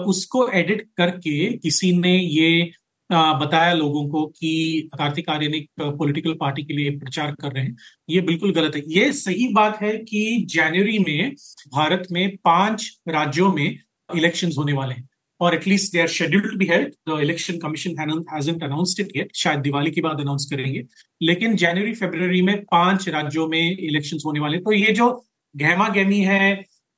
उसको 0.06 0.48
एडिट 0.50 0.86
करके 0.96 1.56
किसी 1.58 1.92
ने 1.92 2.18
ये 2.18 2.70
बताया 3.10 3.72
लोगों 3.72 4.06
को 4.08 4.24
कि 4.30 4.90
कार्तिक 4.94 5.28
आर्यन 5.30 5.54
एक 5.54 5.68
पॉलिटिकल 5.80 6.34
पार्टी 6.40 6.62
के 6.62 6.74
लिए 6.74 6.90
प्रचार 6.90 7.30
कर 7.32 7.52
रहे 7.52 7.64
हैं। 7.64 7.76
ये 8.10 8.20
बिल्कुल 8.20 8.52
गलत 8.52 8.76
है। 8.76 8.82
ये 8.88 9.12
सही 9.12 9.48
बात 9.48 9.80
है 9.82 9.92
कि 10.00 10.46
जनवरी 10.50 10.98
में 10.98 11.34
भारत 11.74 12.06
में 12.12 12.36
पाँच 12.36 12.90
राज्यों 13.08 13.52
में 13.52 13.78
इलेक्शंस 14.16 14.56
होने 14.58 14.72
वाले 14.72 14.94
हैं। 14.94 15.08
और 15.40 15.54
at least 15.54 15.92
they 15.92 16.00
are 16.00 16.08
scheduled 16.08 16.56
be 16.58 16.66
held 16.66 16.92
the 17.08 17.18
election 17.22 17.58
commission 17.58 18.24
hasn't 18.32 18.62
announced 18.64 19.00
it 19.00 19.16
yet 19.16 19.34
शायद 19.36 19.60
दिवाली 19.60 19.90
के 19.90 20.00
बाद 20.00 20.20
अनाउंस 20.20 20.48
करेंगे। 20.50 20.82
लेकिन 21.22 21.56
जनवरी 21.56 21.94
फेब्रवरी 21.94 22.42
में 22.42 22.56
पाँच 22.70 23.08
राज्यों 23.08 23.46
में 23.48 23.76
इलेक्शन 23.78 24.18
होने 24.26 24.40
वाले 24.40 24.58
तो 24.58 24.72
ये 24.72 24.92
जो 24.92 25.10
गहमा 25.54 25.88
गहमी 25.88 26.20
है 26.22 26.52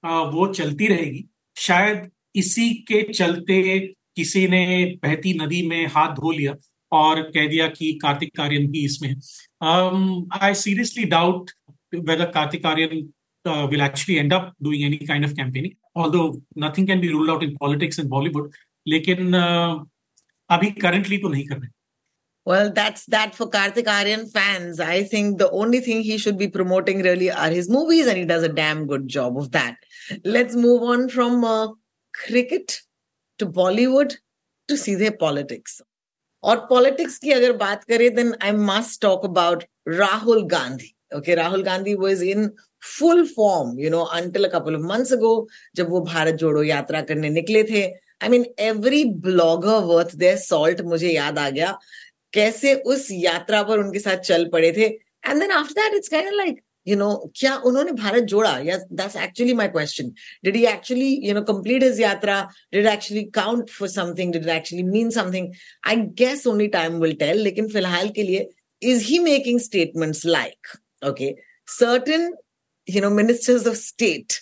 वो 0.04 0.46
चलती 0.52 0.86
रहेगी। 0.86 1.24
शायद 1.56 2.10
इसी 2.34 2.72
के 2.88 3.02
चलते 3.12 3.78
किसी 4.16 4.46
ने 4.48 4.64
बहती 5.02 5.32
नदी 5.34 5.66
में 5.68 5.86
हाथ 5.86 6.14
धो 6.14 6.30
लिया 6.30 6.54
और 6.92 7.20
कह 7.34 7.46
दिया 7.48 7.66
कि 7.68 7.92
कार्तिक 8.02 8.40
आर्यन 8.40 8.66
भी 8.70 8.84
इसमें 8.84 9.10
I 10.40 10.54
seriously 10.54 11.04
doubt 11.04 11.50
whether 11.94 12.24
Kartik 12.30 12.66
Aaryan 12.66 13.08
Will 13.47 13.81
actually 13.81 14.19
end 14.19 14.33
up 14.33 14.53
doing 14.63 14.83
any 14.83 14.97
kind 15.07 15.25
of 15.25 15.31
campaigning 15.37 16.01
although 16.03 16.27
nothing 16.63 16.87
can 16.87 16.99
be 17.01 17.07
ruled 17.07 17.31
out 17.31 17.43
in 17.43 17.55
politics 17.59 17.99
in 17.99 18.07
Bollywood 18.09 18.51
लेकिन 18.87 19.31
uh, 19.35 19.85
अभी 20.55 20.69
करंटली 20.81 21.17
तो 21.17 21.29
नहीं 21.29 21.47
कर 21.47 21.55
रहे 21.55 21.75
Well, 22.47 22.69
that's 22.71 23.01
that 23.07 23.33
for 23.35 23.45
Karthik 23.53 23.87
Aryan 23.93 24.21
fans. 24.25 24.79
I 24.79 25.03
think 25.03 25.37
the 25.37 25.49
only 25.51 25.81
thing 25.81 26.01
he 26.01 26.17
should 26.17 26.37
be 26.37 26.47
promoting 26.47 27.01
really 27.01 27.29
are 27.29 27.49
his 27.49 27.69
movies, 27.69 28.07
and 28.07 28.17
he 28.17 28.23
does 28.23 28.43
a 28.43 28.51
damn 28.59 28.85
good 28.87 29.09
job 29.15 29.39
of 29.41 29.49
that. 29.55 29.75
Let's 30.23 30.55
move 30.55 30.85
on 30.91 31.03
from 31.09 31.43
uh, 31.43 31.73
cricket 32.13 32.77
to 33.39 33.47
Bollywood 33.57 34.15
to 34.69 34.77
सीधे 34.77 35.11
politics. 35.25 35.75
और 36.43 36.67
politics 36.71 37.17
की 37.17 37.31
अगर 37.31 37.57
बात 37.57 37.83
करें 37.83 38.09
then 38.15 38.33
I 38.39 38.53
must 38.53 39.01
talk 39.01 39.25
about 39.25 39.65
Rahul 39.99 40.47
Gandhi. 40.47 40.95
Okay, 41.13 41.35
Rahul 41.35 41.65
Gandhi 41.65 41.95
was 41.95 42.21
in 42.21 42.53
full 42.82 43.24
form 43.26 43.78
you 43.80 43.90
know 43.90 44.00
until 44.14 44.46
couple 44.48 44.74
of 44.76 44.82
months 44.82 45.12
ago 45.12 45.34
जब 45.76 45.90
वो 45.90 46.00
भारत 46.02 46.34
जोड़ो 46.34 46.62
यात्रा 46.62 47.00
करने 47.02 47.30
निकले 47.30 47.62
थे। 47.64 47.82
I 48.22 48.28
mean 48.28 48.44
every 48.60 49.04
blogger 49.22 49.78
worth 49.86 50.16
their 50.16 50.36
salt 50.38 50.80
मुझे 50.82 51.08
याद 51.08 51.38
आ 51.38 51.48
गया, 51.50 51.78
कैसे 52.32 52.74
उस 52.74 53.08
यात्रा 53.12 53.62
पर 53.62 53.78
उनके 53.78 53.98
साथ 53.98 54.16
चल 54.28 54.48
पड़े 54.52 54.72
थे। 54.72 54.84
And 54.84 55.40
then 55.40 55.50
after 55.52 55.80
that 55.80 55.94
it's 55.94 56.08
kind 56.08 56.34
like 56.34 56.60
you 56.86 56.96
know 56.96 57.10
क्या 57.36 57.54
उन्होंने 57.66 57.92
भारत 57.92 58.22
जोड़ा? 58.30 58.58
या 58.64 58.76
that's 58.92 59.16
actually 59.16 59.54
my 59.54 59.68
question 59.68 60.08
did 60.44 60.56
he 60.56 60.64
actually 60.66 61.10
you 61.24 61.34
know 61.34 61.42
complete 61.52 61.82
his 61.82 62.00
yatra? 62.00 62.40
Did 62.72 62.86
actually 62.86 63.22
count 63.34 63.70
for 63.70 63.88
something 63.88 64.32
did 64.32 64.48
actually 64.56 64.82
mean 64.84 65.10
something 65.10 65.52
I 65.88 65.96
guess 66.18 66.46
only 66.46 66.66
time 66.76 67.00
will 67.02 67.14
tell 67.20 67.40
लेकिन 67.42 67.68
फ़िलहाल 67.68 68.08
के 68.16 68.22
लिए 68.22 68.48
is 68.82 69.04
he 69.04 69.18
making 69.18 69.60
statements 69.60 70.26
like 70.26 70.76
okay 71.08 71.34
certain 71.70 72.32
you 72.88 73.00
know, 73.00 73.10
ministers 73.10 73.66
of 73.66 73.76
state 73.76 74.40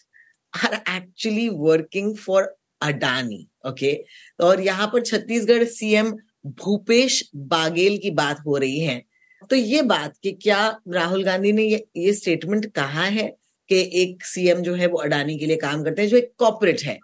are 0.54 0.80
actually 0.86 1.50
working 1.50 2.16
for 2.16 2.50
Adani. 2.80 3.46
Okay. 3.64 3.96
और 4.40 4.60
यहाँ 4.60 4.86
पर 4.92 5.00
Chhattisgarh 5.02 5.64
CM 5.66 6.10
Bhupesh 6.58 7.22
Baghel 7.48 7.98
की 8.02 8.10
बात 8.10 8.38
हो 8.46 8.56
रही 8.56 8.78
है 8.80 9.02
तो 9.50 9.56
ये 9.56 9.82
बात 9.82 10.16
कि 10.22 10.32
क्या 10.32 10.60
राहुल 10.88 11.24
गांधी 11.24 11.52
ने 11.52 11.64
ये 11.64 11.84
ये 11.96 12.12
स्टेटमेंट 12.12 12.66
कहा 12.74 13.04
है 13.06 13.26
कि 13.70 13.80
एक 14.02 14.24
सीएम 14.24 14.60
जो 14.62 14.74
है 14.74 14.86
वो 14.86 14.98
अडानी 14.98 15.38
के 15.38 15.46
लिए 15.46 15.56
काम 15.56 15.84
करते 15.84 16.02
हैं 16.02 16.08
जो 16.08 16.16
एक 16.16 16.32
कॉपरेट 16.38 16.82
है 16.82 16.98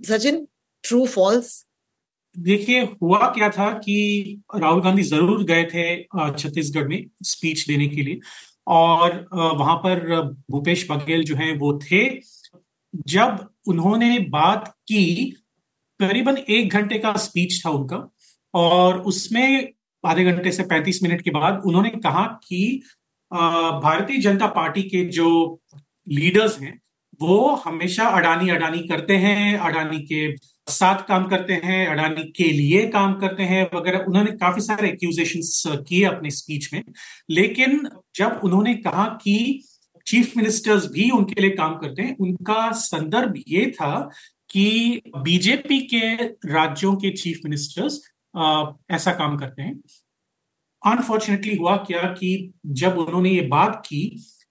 सचिन 0.00 0.46
ट्रू 0.84 1.04
फॉल्स 1.06 1.64
देखिए 2.34 2.82
हुआ 3.02 3.26
क्या 3.28 3.48
था 3.48 3.70
कि 3.78 4.42
राहुल 4.56 4.82
गांधी 4.82 5.02
ज़रूर 5.02 5.44
गए 5.44 5.64
थे 5.64 6.02
छत्तीसगढ़ 6.38 6.86
में 6.88 7.04
स्पीच 7.24 7.66
देने 7.68 7.88
के 7.88 8.02
लिए 8.02 8.20
और 8.66 9.28
वहाँ 9.32 9.76
पर 9.76 10.22
भूपेश 10.50 10.86
बघेल 10.90 11.24
जो 11.24 11.36
हैं 11.36 11.56
वो 11.58 11.78
थे। 11.82 12.04
जब 13.08 13.46
उन्होंने 13.68 14.18
बात 14.30 14.68
की, 14.88 15.36
करीबन 16.00 16.36
एक 16.36 16.72
घंटे 16.72 16.98
का 16.98 17.12
स्पीच 17.18 17.64
था 17.66 17.70
उनका, 17.70 18.08
और 18.54 18.98
उसमें 19.02 19.68
आधे 20.04 20.24
घंटे 20.24 20.52
से 20.52 20.62
पैंतीस 20.62 21.02
मिनट 21.02 21.22
के 21.22 21.30
बाद 21.30 21.62
उन्होंने 21.66 21.90
कहा 21.90 22.24
कि 22.44 22.82
भारतीय 23.32 24.18
जनता 24.18 24.46
पार्टी 24.46 24.82
के 24.82 25.04
जो 25.10 25.60
लीडर्स 26.08 26.60
हैं, 26.60 26.78
वो 27.20 27.54
हमेशा 27.56 28.04
अडानी 28.08 28.50
अडानी 28.50 28.78
करते 28.88 29.16
हैं, 29.16 29.56
अडानी 29.58 29.98
के 30.02 30.26
साथ 30.66 31.02
काम 31.08 31.24
करते 31.26 31.52
हैं, 31.54 31.86
अडानी 31.86 32.24
के 32.32 32.44
लिए 32.44 32.86
काम 32.88 33.14
करते 33.14 33.42
हैं, 33.42 33.68
वगैरह। 33.74 34.04
उन्होंने 34.08 34.30
काफ़ी 34.32 34.60
सारे 34.62 34.88
एक्यूजेशन 34.88 35.76
किए 35.82 36.04
अपने 36.04 36.30
स्पीच 36.30 36.72
में। 36.72 36.82
लेकिन 37.30 37.88
जब 38.16 38.40
उन्होंने 38.44 38.74
कहा 38.74 39.06
कि 39.22 39.64
चीफ 40.06 40.36
मिनिस्टर्स 40.36 40.86
भी 40.92 41.10
उनके 41.10 41.40
लिए 41.40 41.50
काम 41.50 41.74
करते 41.78 42.02
हैं, 42.02 42.16
उनका 42.16 42.70
संदर्भ 42.72 43.34
ये 43.48 43.70
था 43.70 44.10
कि 44.50 45.00
बीजेपी 45.16 45.80
के 45.86 46.14
राज्यों 46.52 46.94
के 46.96 47.10
चीफ 47.10 47.40
मिनिस्टर्स 47.44 48.00
ऐसा 48.90 49.12
काम 49.12 49.36
करते 49.36 49.62
हैं। 49.62 49.80
अनफॉर्चुनेटली 50.86 51.56
हुआ 51.56 51.76
क्या 51.76 52.02
कि 52.12 52.52
जब 52.66 52.98
उन्होंने 52.98 53.30
ये 53.30 53.42
बात 53.48 53.82
की 53.86 54.04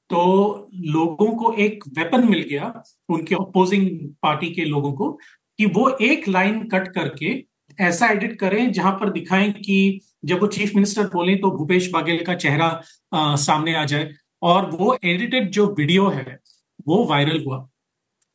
तो 0.10 0.70
लोगों 0.75 1.27
को 1.36 1.53
एक 1.53 1.84
वेपन 1.88 2.27
मिल 2.30 2.41
गया, 2.41 2.84
उनके 3.10 3.36
अपोजिंग 3.36 3.89
पार्टी 4.22 4.50
के 4.50 4.65
लोगों 4.65 4.91
को। 4.94 5.18
कि 5.62 5.65
वो 5.65 5.89
एक 6.01 6.27
लाइन 6.27 6.68
कट 6.68 6.88
करके 6.88 7.46
ऐसा 7.80 8.08
एडिट 8.08 8.39
करें 8.39 8.72
जहाँ 8.72 8.91
पर 8.91 9.10
दिखाएँ 9.10 9.51
कि 9.51 10.01
जब 10.25 10.39
वो 10.41 10.48
चीफ 10.48 10.72
मिनिस्टर 10.75 11.08
बोले 11.08 11.36
तो 11.36 11.51
भूपेश 11.51 11.91
बघेल 11.94 12.24
का 12.25 12.36
चेहरा 12.36 12.82
आ, 13.13 13.36
सामने 13.36 13.75
आ 13.75 13.86
जाए। 13.86 14.13
और 14.41 14.70
वो 14.72 14.98
एडिटेड 15.06 15.51
जो 15.51 15.68
वीडियो 15.68 16.08
है 16.10 16.39
वो 16.88 17.03
वायरल 17.06 17.44
हुआ। 17.48 17.70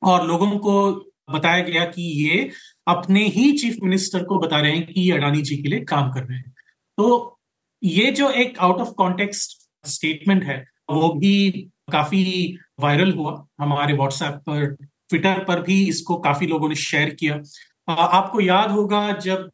और 0.02 0.26
लोगों 0.26 0.50
को 0.58 0.92
बताया 1.30 1.62
गया 1.62 1.84
कि 1.84 2.02
ये 2.02 2.50
अपने 2.86 3.26
ही 3.26 3.52
चीफ 3.52 3.76
मिनिस्टर 3.82 4.24
को 4.24 4.38
बता 4.38 4.60
रहे 4.60 4.76
हैं 4.76 4.86
कि 4.86 5.00
ये 5.00 5.16
अडानी 5.16 5.42
जी 5.42 5.56
के 5.56 5.68
लिए 5.68 5.80
काम 5.80 6.12
कर 6.12 6.24
रहे 6.24 6.38
हैं। 6.38 6.54
तो 6.96 7.38
ये 7.82 8.10
जो 8.10 8.30
एक 8.30 8.58
आउट 8.58 8.80
ऑफ़ 8.80 8.88
कॉन्टेक्स्ट 8.88 9.58
स्टेटमेंट 9.88 10.44
है 10.44 10.66
वो 10.90 11.08
भी 11.14 11.50
काफ़ी 11.92 12.58
वायरल 12.80 13.12
हुआ 13.12 13.46
हमारे 13.60 13.94
व्हाट्सएप 13.94 14.34
पर। 14.48 14.76
ट्विटर 15.10 15.44
पर 15.44 15.60
भी 15.62 15.82
इसको 15.88 16.16
काफ़ी 16.16 16.46
लोगों 16.46 16.68
ने 16.68 16.74
शेयर 16.74 17.10
किया। 17.14 17.40
आपको 17.88 18.40
याद 18.40 18.70
होगा 18.70 19.00
जब 19.18 19.48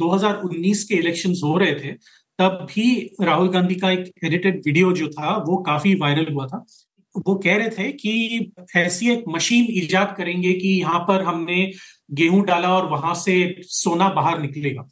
2019 0.00 0.84
के 0.84 0.94
इलेक्शन 0.94 1.34
हो 1.44 1.56
रहे 1.58 1.74
थे, 1.74 1.92
तब 2.38 2.66
भी 2.70 3.16
राहुल 3.20 3.48
गांधी 3.48 3.74
का 3.74 3.90
एक 3.90 4.12
एडिटेड 4.24 4.62
वीडियो 4.66 4.92
जो 4.92 5.08
था, 5.08 5.36
वो 5.38 5.56
काफ़ी 5.62 5.94
वायरल 5.94 6.32
हुआ 6.32 6.46
था। 6.46 6.64
वो 7.26 7.34
कह 7.34 7.56
रहे 7.56 7.68
थे 7.68 7.90
कि 7.92 8.52
ऐसी 8.76 9.10
एक 9.12 9.24
मशीन 9.28 9.66
इजाद 9.82 10.14
करेंगे 10.18 10.52
कि 10.52 10.68
यहाँ 10.68 10.98
पर 11.00 11.22
हमने 11.22 11.70
गेहूँ 12.12 12.44
डाला 12.44 12.68
और 12.76 12.88
वहाँ 12.90 13.14
से 13.14 13.34
सोना 13.62 14.08
बाहर 14.08 14.40
निकलेगा। 14.40 14.82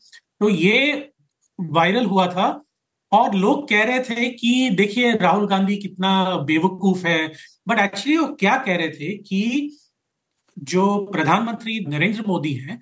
तो 0.41 0.49
ये 0.49 1.11
वायरल 1.59 2.05
हुआ 2.05 2.27
था 2.27 2.49
और 3.13 3.35
लोग 3.35 3.69
कह 3.69 3.83
रहे 3.85 4.01
थे 4.01 4.29
कि 4.31 4.71
देखिए 4.71 5.13
राहुल 5.17 5.47
गांधी 5.47 5.77
कितना 5.77 6.13
बेवकूफ़ 6.37 7.07
है 7.07 7.27
बट 7.69 7.79
एक्चुअली 7.79 8.17
वो 8.17 8.27
क्या 8.41 8.57
कह 8.57 8.77
रहे 8.77 8.89
थे 8.89 9.17
कि 9.19 9.71
जो 10.59 10.97
प्रधानमंत्री 11.13 11.85
नरेंद्र 11.89 12.25
मोदी 12.29 12.53
हैं, 12.53 12.81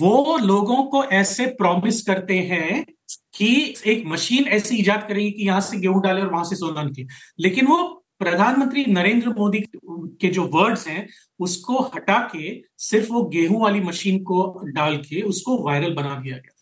वो 0.00 0.38
लोगों 0.38 0.84
को 0.84 1.04
ऐसे 1.04 1.46
प्रॉमिस 1.46 2.02
करते 2.02 2.38
हैं 2.38 2.86
कि 3.34 3.74
एक 3.86 4.02
मशीन 4.06 4.44
ऐसी 4.44 4.76
इजाद 4.76 5.06
करेगी 5.08 5.30
कि 5.30 5.42
यहाँ 5.42 5.60
से 5.60 5.76
गेहूँ 5.76 6.02
डाले 6.02 6.20
और 6.20 6.32
वहाँ 6.32 6.44
से 6.44 6.56
सोना 6.56 6.82
निकले। 6.82 7.06
लेकिन 7.40 7.66
वो 7.66 8.04
प्रधानमंत्री 8.18 8.84
नरेंद्र 8.84 9.28
मोदी 9.28 9.60
के 9.90 10.28
जो 10.28 10.44
वर्ड्स 10.44 10.88
हैं, 10.88 11.08
उसको 11.40 11.78
हटा 11.78 12.18
के 12.36 12.62
सिर्फ़ 12.78 13.12
वो 13.12 13.22
गेहूँ 13.22 13.60
वाली 13.62 13.80
मशीन 13.80 14.22
को 14.22 14.60
डाल 14.64 14.96
के 14.96 15.22
उसको 15.22 15.62
वायरल 15.64 15.94
बना 15.94 16.14
दिया 16.14 16.36
गया। 16.36 16.54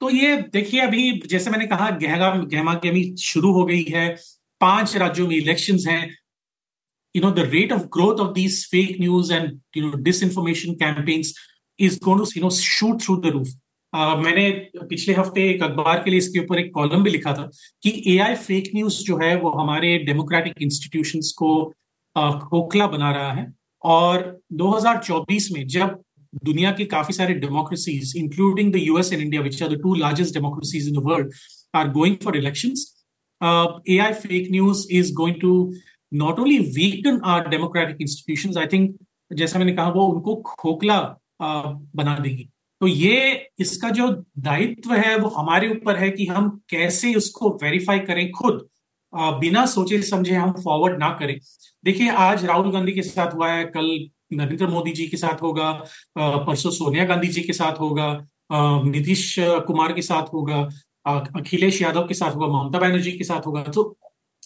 तो 0.00 0.10
ये 0.10 0.36
देखिए, 0.36 0.80
अभी 0.80 1.22
जैसे 1.26 1.50
मैंने 1.50 1.66
कहा, 1.66 1.90
गहगा 1.90 2.30
गहमा 2.34 2.74
गहमी 2.74 3.16
शुरू 3.16 3.52
हो 3.52 3.64
गई 3.64 3.82
है। 3.82 4.16
पाँच 4.60 4.96
राज्यों 4.96 5.28
में 5.28 5.36
इलेक्शन 5.36 5.78
हैं। 5.88 6.16
You 7.14 7.22
know 7.22 7.30
the 7.30 7.46
rate 7.46 7.72
of 7.72 7.88
growth 7.90 8.20
of 8.20 8.34
these 8.34 8.66
fake 8.66 8.98
news 9.00 9.30
and 9.30 9.60
you 9.74 9.82
know 9.82 9.96
disinformation 10.08 10.78
campaigns 10.78 11.32
is 11.78 11.98
going 11.98 12.24
to 12.24 12.30
you 12.34 12.42
know 12.42 12.50
shoot 12.50 13.02
through 13.02 13.20
the 13.20 13.32
roof. 13.32 13.48
Uh, 13.92 14.16
मैंने 14.16 14.50
पिछले 14.88 15.14
हफ़्ते 15.14 15.48
एक 15.50 15.62
अखबार 15.62 16.02
के 16.02 16.10
लिए 16.10 16.18
इसके 16.18 16.38
ऊपर 16.38 16.58
एक 16.60 16.72
कॉलम 16.74 17.04
भी 17.04 17.10
लिखा 17.10 17.32
था 17.34 17.48
कि 17.82 17.92
एआई 18.14 18.34
फेक 18.34 18.70
न्यूज़ 18.74 19.02
जो 19.04 19.16
है 19.22 19.34
वो 19.40 19.50
हमारे 19.50 19.96
डेमोक्रेटिक 20.06 20.62
इंस्टीट्यूशंस 20.62 21.32
को 21.38 21.50
खोखला 22.18 22.86
बना 22.86 23.10
रहा 23.12 23.32
है। 23.32 23.46
और 23.82 24.40
2024 24.62 25.50
में 25.52 25.66
जब 25.66 25.98
दुनिया 26.44 26.70
के 26.78 26.84
काफ़ी 26.84 27.14
सारे 27.14 27.34
democracies 27.34 28.16
including 28.16 28.72
the 28.72 28.76
US 28.76 29.12
and 29.12 29.22
India 29.22 29.42
which 29.42 29.62
are 29.62 29.68
the 29.68 29.80
two 29.82 29.94
largest 29.94 30.34
democracies 30.34 30.88
in 30.88 30.94
the 30.94 31.04
world 31.06 31.32
are 31.74 31.90
going 31.98 32.16
for 32.24 32.36
elections 32.36 32.88
AI 33.42 34.12
fake 34.12 34.48
news 34.50 34.80
is 34.96 35.10
going 35.18 35.36
to 35.42 35.50
not 36.12 36.38
only 36.38 36.58
weaken 36.76 37.20
our 37.22 37.48
democratic 37.48 38.00
institutions, 38.00 38.56
I 38.56 38.66
think 38.66 38.96
जैसा 39.30 39.58
मैंने 39.58 39.72
कहा 39.72 39.88
वो 39.90 40.06
उनको 40.06 40.34
खोखला 40.46 40.98
बना 41.40 42.18
देगी। 42.18 42.48
तो 42.80 42.86
ये 42.86 43.48
इसका 43.58 43.90
जो 43.90 44.08
दायित्व 44.38 44.92
है 44.94 45.16
वो 45.18 45.28
हमारे 45.28 45.68
ऊपर 45.70 45.96
है 45.96 46.10
कि 46.10 46.26
हम 46.26 46.48
कैसे 46.70 47.14
उसको 47.14 47.50
वेरीफाई 47.62 47.98
करें 47.98 48.30
खुद। 48.30 48.66
आ, 49.12 49.30
बिना 49.38 49.64
सोचे 49.66 50.00
समझे 50.02 50.34
हम 50.34 50.52
फॉरवर्ड 50.64 50.98
ना 50.98 51.08
करें। 51.20 51.38
देखिए 51.84 52.10
आज 52.10 52.44
राहुल 52.44 52.72
गांधी 52.72 52.92
के 52.92 53.02
साथ 53.02 53.34
हुआ 53.34 53.50
है 53.52 53.64
कल 53.76 54.08
नरेंद्र 54.32 54.66
मोदी 54.66 54.92
जी 54.92 55.06
के 55.08 55.16
साथ 55.16 55.42
होगा 55.42 55.72
परसों 56.18 56.70
सोनिया 56.70 57.04
गांधी 57.04 57.28
जी 57.28 57.40
के 57.42 57.52
साथ 57.52 57.80
होगा 57.80 58.12
नीतीश 58.84 59.34
कुमार 59.66 59.92
के 59.92 60.02
साथ 60.02 60.32
होगा 60.34 60.68
अखिलेश 61.06 61.80
यादव 61.82 62.06
के 62.08 62.14
साथ 62.14 62.34
होगा 62.34 62.46
ममता 62.52 62.78
बनर्जी 62.78 63.12
के 63.12 63.24
साथ 63.24 63.46
होगा। 63.46 63.62
तो 63.62 63.96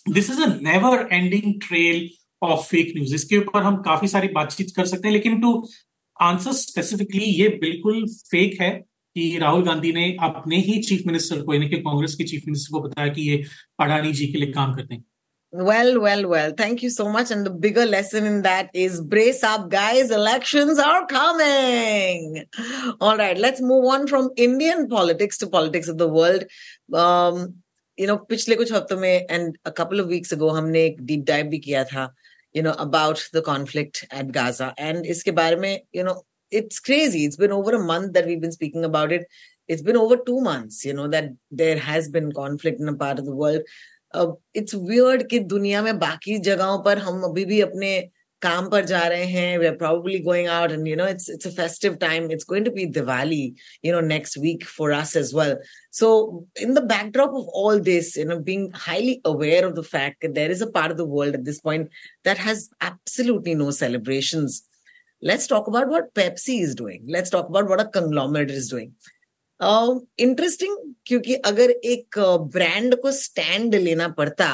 this 0.07 0.31
is 0.31 0.41
a 0.43 0.47
never 0.63 1.09
ending 1.13 1.53
trail 1.69 2.09
of 2.43 2.67
fake 2.69 2.93
news 2.97 3.15
इसके 3.15 3.39
ऊपर 3.39 3.63
हम 3.63 3.77
काफ़ी 3.83 4.09
सारी 4.09 4.29
बातचीत 4.29 4.73
कर 4.77 4.87
सकते 4.87 5.09
हैं 5.09 5.13
लेकिन 5.15 5.41
टू 5.41 5.53
आंसर 6.17 6.53
स्पेसिफिकली 6.53 7.25
ये 7.25 7.49
बिल्कुल 7.61 8.05
फेक 8.31 8.61
है 8.61 8.71
कि 9.17 9.39
राहुल 9.39 9.65
गांधी 9.65 9.93
ने 9.93 10.11
अपने 10.23 10.57
ही 10.69 10.81
चीफ 10.83 11.03
मिनिस्टर 11.07 11.43
को 11.43 11.55
यानी 11.55 11.69
कि 11.69 11.77
कांग्रेस 11.81 12.15
के 12.15 12.25
चीफ 12.25 12.43
मिनिस्टर 12.47 12.73
को 12.73 12.81
बताया 12.89 13.13
कि 13.13 13.31
ये 13.31 13.43
अडानी 13.81 14.13
जी 14.13 14.27
के 14.33 14.39
लिए 14.39 14.53
काम 14.53 14.75
करते 14.77 14.95
हैं 14.95 15.05
Well, 15.53 16.01
well, 16.01 16.27
well. 16.27 16.53
Thank 16.53 16.81
you 16.83 16.89
so 16.91 17.05
much. 17.09 17.31
And 17.31 17.47
the 17.47 17.51
bigger 17.65 17.87
lesson 17.87 18.25
in 18.25 18.39
that 18.43 18.71
is 18.75 19.01
brace 19.01 19.45
up, 19.45 19.69
guys. 19.71 20.11
Elections 20.11 20.81
are 20.81 21.07
coming. 21.07 22.45
All 23.01 23.17
right, 23.17 23.39
let's 23.39 23.61
move 23.61 23.85
on 23.85 24.09
from 24.09 24.31
Indian 24.37 24.89
politics 24.89 25.39
to 25.39 25.47
politics 25.47 25.87
of 25.87 25.97
the 25.99 26.09
world. 26.09 26.43
Um, 26.93 27.55
you 27.99 28.07
know 28.07 28.17
पिछले 28.29 28.57
कुछ 28.57 28.73
हफ्तों 28.73 28.97
में 28.99 29.27
and 29.31 29.57
a 29.67 29.71
couple 29.79 30.01
of 30.01 30.09
weeks 30.09 30.33
ago 30.35 30.49
हमने 30.51 30.85
एक 30.87 31.01
deep 31.03 31.25
dive 31.27 31.47
भी 31.49 31.59
किया 31.59 31.85
था 31.85 32.13
you 32.55 32.63
know 32.63 32.71
about 32.85 33.19
the 33.35 33.43
conflict 33.47 34.05
at 34.15 34.31
Gaza 34.33 34.75
and 34.79 35.07
इसके 35.07 35.31
बारे 35.41 35.57
में 35.57 35.73
you 35.97 36.05
know 36.05 36.23
it's 36.53 36.79
crazy 36.81 37.25
it's 37.25 37.41
been 37.41 37.53
over 37.53 37.75
a 37.75 37.79
month 37.85 38.09
that 38.13 38.27
we 38.27 38.37
been 38.37 38.51
speaking 38.51 38.85
about 38.85 39.13
it 39.13 39.27
it's 39.69 39.83
been 39.83 39.97
over 39.97 40.23
two 40.27 40.41
months 40.41 40.87
you 40.87 40.95
know 40.95 41.07
that 41.09 41.35
there 41.55 41.79
has 41.81 42.11
been 42.13 42.31
conflict 42.33 42.81
in 42.81 42.89
a 42.89 42.97
part 42.99 43.21
of 43.21 43.27
the 43.27 43.37
world 43.37 44.37
it's 44.57 44.75
weird 44.75 45.27
कि 45.29 45.39
दुनिया 45.53 45.83
में 45.83 45.99
बाकी 45.99 46.39
जगहों 46.41 46.79
पर 46.85 46.99
हम 46.99 47.23
अभी 47.23 47.45
भी 47.45 47.61
अपने 47.61 47.97
काम 48.45 48.69
पर 48.71 48.85
जा 48.85 49.01
रहे 49.09 49.25
हैं 49.27 49.59
we 49.59 49.67
are 49.67 49.77
probably 49.77 50.19
going 50.23 50.49
out 50.49 50.73
and 50.73 50.89
you 50.89 50.97
know 50.97 51.07
it's 51.09 51.31
it's 51.31 51.47
a 51.47 51.51
festive 51.53 51.95
time 52.01 52.31
it's 52.33 52.47
going 52.49 52.67
to 52.67 52.71
be 52.73 52.87
Diwali 52.99 53.43
you 53.85 53.93
know 53.93 54.01
next 54.07 54.39
week 54.39 54.65
for 54.67 54.93
us 54.93 55.17
as 55.17 55.31
well 55.35 55.57
so 56.01 56.11
in 56.63 56.75
the 56.75 56.83
backdrop 56.93 57.35
of 57.35 57.57
all 57.63 57.81
this 57.89 58.17
you 58.19 58.25
know 58.25 58.39
being 58.51 58.69
highly 58.87 59.21
aware 59.27 59.67
of 59.67 59.75
the 59.75 59.85
fact 59.87 60.23
that 60.23 60.35
there 60.35 60.51
is 60.51 60.65
a 60.65 60.71
part 60.75 60.93
of 60.93 60.99
the 60.99 61.09
world 61.11 61.35
at 61.35 61.41
this 61.45 61.61
point 61.61 61.89
that 62.25 62.39
has 62.41 62.69
absolutely 62.85 63.55
no 63.55 63.71
celebrations 63.81 64.63
let's 65.23 65.49
talk 65.49 65.69
about 65.69 65.89
what 65.89 66.11
Pepsi 66.15 66.59
is 66.63 66.77
doing 66.77 67.11
let's 67.11 67.33
talk 67.33 67.47
about 67.47 67.67
what 67.67 67.81
a 67.81 67.91
conglomerate 67.95 68.51
is 68.51 68.71
doing 68.71 68.93
interesting 70.19 70.77
क्योंकि 71.07 71.35
अगर 71.47 71.71
एक 71.71 72.19
brand 72.53 72.95
को 73.01 73.13
stand 73.13 73.75
लेना 73.75 74.09
पड़ता 74.19 74.49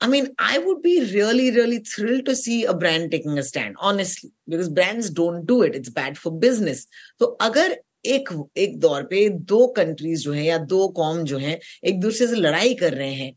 I 0.00 0.08
mean 0.10 0.28
I 0.40 0.58
would 0.58 0.82
be 0.82 0.98
really 1.00 1.50
really 1.50 1.78
thrill 1.86 2.20
to 2.20 2.34
see 2.34 2.62
a 2.62 2.72
brand 2.74 3.10
taking 3.10 3.38
a 3.38 3.42
stand 3.42 3.76
honestly 3.90 4.30
because 4.50 4.68
brands 4.72 5.10
don't 5.14 5.44
do 5.46 5.62
it 5.64 5.76
it's 5.76 5.90
bad 5.92 6.16
for 6.16 6.32
business 6.38 6.86
तो 7.20 7.26
अगर 7.42 7.76
एक 8.06 8.28
एक 8.56 8.78
दौर 8.80 9.02
पे 9.02 9.28
दो 9.52 9.66
कंट्रीज 9.76 10.22
जो 10.24 10.32
है 10.32 10.44
या 10.44 10.58
दो 10.72 10.86
कॉम 10.96 11.22
जो 11.24 11.38
है 11.38 11.58
एक 11.84 12.00
दूसरे 12.00 12.26
से 12.26 12.36
लड़ाई 12.36 12.74
कर 12.74 12.94
रहे 12.94 13.12
हैं 13.14 13.32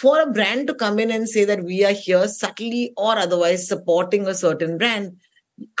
for 0.00 0.20
a 0.20 0.24
brand 0.24 0.66
to 0.66 0.74
come 0.74 1.00
in 1.00 1.10
and 1.10 1.26
say 1.26 1.44
that 1.46 1.60
we 1.60 1.82
are 1.82 1.92
here 1.96 2.26
subtly 2.28 2.86
और 2.98 3.16
otherwise 3.16 3.68
supporting 3.68 4.26
a 4.26 4.32
certain 4.42 4.76
brand 4.76 5.12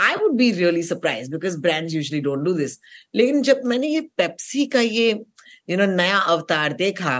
I 0.00 0.14
would 0.14 0.36
be 0.36 0.50
really 0.52 0.82
surprise 0.82 1.30
because 1.30 1.56
brands 1.60 1.94
usually 1.94 2.20
don't 2.20 2.44
do 2.44 2.52
this 2.54 2.78
लेकिन 3.14 3.42
जब 3.42 3.60
मैंने 3.64 3.88
ये 3.88 4.00
पेप्सी 4.16 4.66
का 4.74 4.80
ये 4.80 5.08
यू 5.70 5.76
नो 5.76 5.86
नया 5.94 6.18
अवतार 6.18 6.72
देखा 6.72 7.18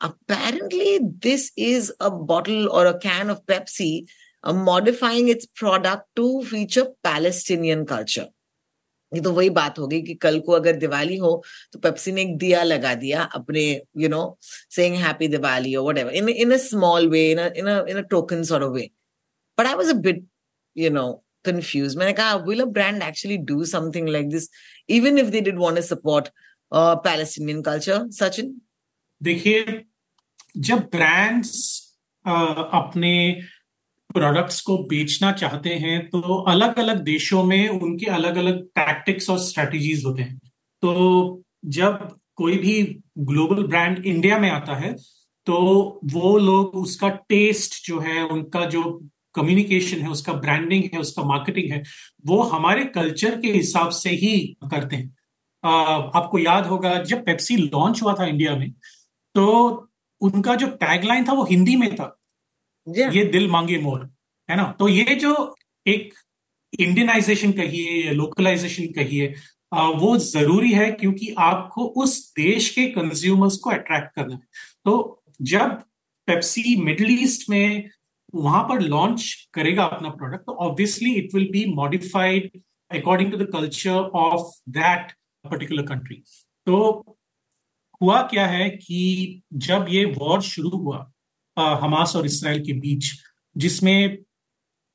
apparently 0.00 1.00
this 1.26 1.52
is 1.56 1.92
a 2.00 2.10
bottle 2.10 2.68
or 2.70 2.86
a 2.86 2.98
can 2.98 3.30
of 3.30 3.44
Pepsi 3.46 4.06
uh, 4.44 4.52
modifying 4.52 5.28
its 5.28 5.46
product 5.46 6.04
to 6.16 6.44
feature 6.44 6.86
Palestinian 7.02 7.86
culture. 7.86 8.28
ये 9.14 9.20
तो 9.22 9.30
वही 9.32 9.50
बात 9.50 9.78
होगी 9.78 10.00
कि 10.02 10.14
कल 10.22 10.38
को 10.46 10.52
अगर 10.52 10.76
दिवाली 10.76 11.16
हो 11.16 11.30
तो 11.72 11.78
पेप्सी 11.78 12.12
ने 12.12 12.22
एक 12.22 12.36
दिया 12.38 12.62
लगा 12.62 12.94
दिया 13.02 13.22
अपने 13.34 13.62
you 13.98 14.08
know 14.08 14.22
saying 14.42 14.96
happy 15.02 15.28
Diwali 15.34 15.74
और 15.74 15.82
whatever 15.84 16.12
in 16.20 16.28
in 16.28 16.52
a 16.52 16.56
small 16.64 17.08
way 17.08 17.30
in 17.30 17.38
in 17.38 17.68
in 17.68 17.96
a 17.96 18.00
token 18.10 18.42
sort 18.50 18.64
of 18.64 18.72
way 18.74 18.90
but 19.58 19.66
I 19.66 19.74
was 19.74 19.90
a 19.90 19.94
bit 20.08 20.24
you 20.76 20.90
know 20.90 21.06
confused. 21.46 21.96
मैंने 21.98 22.12
कहा 22.12 22.44
will 22.46 22.62
a 22.62 22.66
brand 22.76 23.02
actually 23.08 23.38
do 23.50 23.64
something 23.72 24.06
like 24.14 24.30
this 24.30 24.48
even 24.96 25.18
if 25.24 25.30
they 25.34 25.42
did 25.48 25.58
want 25.64 25.80
to 25.80 25.82
support 25.88 26.30
uh, 26.72 26.96
Palestinian 27.08 27.62
culture? 27.62 27.98
Sachin? 28.20 28.54
देखिए 29.22 29.84
जब 30.55 30.79
brands 30.91 31.51
अपने 32.25 33.41
products 34.09 34.59
को 34.61 34.77
बेचना 34.83 35.31
चाहते 35.31 35.69
हैं 35.75 35.99
तो 36.09 36.35
अलग 36.43 36.79
अलग 36.79 36.99
देशों 37.03 37.43
में 37.43 37.67
उनके 37.69 38.05
अलग 38.11 38.35
अलग 38.37 38.63
टैक्टिक्स 38.75 39.29
और 39.29 39.37
स्ट्रेटजीज 39.39 40.05
होते 40.05 40.21
हैं। 40.21 40.37
तो 40.83 41.43
जब 41.67 42.07
कोई 42.35 42.57
भी 42.57 42.81
ग्लोबल 43.19 43.63
ब्रांड 43.63 44.05
इंडिया 44.05 44.37
में 44.39 44.49
आता 44.49 44.75
है 44.75 44.93
तो 45.47 45.55
वो 46.05 46.37
लोग 46.37 46.75
उसका 46.75 47.09
टेस्ट 47.09 47.85
जो 47.85 47.99
है, 47.99 48.23
उनका 48.23 48.65
जो 48.65 48.83
कम्युनिकेशन 49.35 49.97
है, 49.97 50.09
उसका 50.09 50.33
ब्रांडिंग 50.33 50.83
है, 50.93 50.99
उसका 50.99 51.23
मार्केटिंग 51.23 51.71
है, 51.71 51.81
वो 52.25 52.41
हमारे 52.43 52.83
कल्चर 52.85 53.39
के 53.41 53.51
हिसाब 53.51 53.89
से 53.91 54.09
ही 54.09 54.37
करते 54.71 54.95
हैं। 54.95 55.15
आपको 55.63 56.39
याद 56.39 56.65
होगा, 56.67 56.95
जब 56.95 57.25
पेप्सी 57.25 57.57
लॉन्च 57.57 58.01
हुआ 58.03 58.13
था 58.13 58.25
इंडिया 58.25 58.55
में 58.55 58.69
तो 59.35 59.87
उनका 60.21 60.55
जो 60.55 60.67
टैगलाइन 60.81 61.27
था 61.27 61.33
वो 61.33 61.43
हिंदी 61.43 61.75
में 61.75 61.95
था। 61.95 62.07
yeah. 62.87 63.15
ये 63.15 63.23
दिल 63.25 63.49
मांगे 63.51 63.77
मोर 63.79 64.09
है 64.49 64.55
ना? 64.57 64.71
तो 64.79 64.87
ये 64.87 65.15
जो 65.15 65.55
एक 65.85 66.13
इंडियनाइजेशन 66.79 67.51
कहिए 67.51 68.11
लोकलाइजेशन 68.11 68.91
कहिए 68.93 69.33
वो 69.73 70.17
ज़रूरी 70.17 70.71
है 70.71 70.91
क्योंकि 70.91 71.33
आपको 71.39 71.85
उस 72.03 72.33
देश 72.35 72.69
के 72.69 72.85
कंज्यूमर्स 72.91 73.57
को 73.57 73.69
अट्रैक्ट 73.69 74.15
करना 74.15 74.35
है। 74.35 74.41
तो 74.85 75.23
जब 75.41 75.81
पेप्सी 76.27 76.75
मिडल 76.83 77.11
ईस्ट 77.11 77.49
में 77.49 77.89
वहाँ 78.33 78.63
पर 78.63 78.81
लॉन्च 78.81 79.49
करेगा 79.53 79.83
अपना 79.85 80.09
प्रोडक्ट 80.09 80.45
तो 80.45 80.53
obviously 80.65 81.13
it 81.13 81.33
will 81.35 81.49
be 81.51 81.65
modified 81.75 82.49
according 82.91 83.31
to 83.31 83.37
the 83.37 83.49
culture 83.53 84.09
of 84.19 84.51
that 84.69 85.11
particular 85.45 85.83
country 85.85 86.15
तो 86.67 87.17
हुआ 88.01 88.21
क्या 88.27 88.45
है 88.47 88.69
कि 88.69 89.41
जब 89.65 89.85
ये 89.89 90.03
वॉर 90.17 90.41
शुरू 90.43 90.69
हुआ 90.69 91.05
हमास 91.57 92.15
और 92.15 92.25
इसराइल 92.25 92.63
के 92.65 92.73
बीच 92.79 93.11
जिसमें 93.55 94.17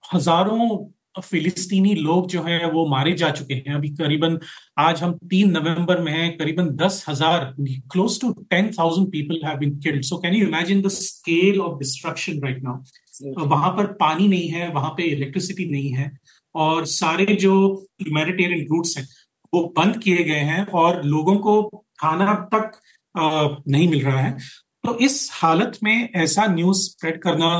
हज़ारों 0.04 0.92
फिलिस्तीनी 1.22 1.94
लोग 1.94 2.26
जो 2.30 2.42
हैं 2.42 2.70
वो 2.72 2.86
मारे 2.88 3.12
जा 3.20 3.30
चुके 3.30 3.54
हैं। 3.54 3.74
अभी 3.74 3.88
करीबन 3.90 4.38
आज 4.78 5.02
हम 5.02 5.12
तीन 5.30 5.50
नवंबर 5.50 6.00
में 6.00 6.12
हैं 6.12 6.36
करीबन 6.38 6.68
दस 6.76 7.04
हज़ार 7.08 7.44
close 7.60 8.20
to 8.20 8.32
ten 8.50 8.70
thousand 8.72 9.06
people 9.12 9.40
have 9.44 9.56
been 9.58 9.78
killed 9.80 10.04
so 10.04 10.16
can 10.18 10.34
you 10.34 10.46
imagine 10.46 10.82
the 10.82 10.88
scale 10.90 11.60
of 11.60 11.78
destruction 11.78 12.40
right 12.44 12.62
now 12.64 13.46
वहाँ 13.46 13.70
पर 13.76 13.86
पानी 14.00 14.28
नहीं 14.28 14.48
है 14.48 14.68
वहाँ 14.72 14.90
पे 14.96 15.02
इलेक्ट्रिसिटी 15.04 15.68
नहीं 15.70 15.92
है 15.92 16.10
और 16.54 16.84
सारे 16.88 17.34
जो 17.36 17.54
ह्यूमैनिटेरियन 18.02 18.66
रूट्स 18.66 18.96
हैं 18.98 19.06
वो 19.52 19.62
बंद 19.76 19.96
किए 20.02 20.22
गए 20.24 20.44
हैं 20.44 20.64
और 20.74 21.02
लोगों 21.04 21.36
को 21.38 21.62
खाना 22.00 22.34
तक 22.52 22.80
नहीं 23.18 23.88
मिल 23.88 24.04
रहा 24.04 24.20
है। 24.20 24.36
तो 24.84 24.96
इस 25.04 25.28
हालत 25.32 25.78
में 25.82 26.08
ऐसा 26.16 26.46
न्यूज़ 26.46 26.82
स्प्रेड 26.82 27.20
करना 27.22 27.50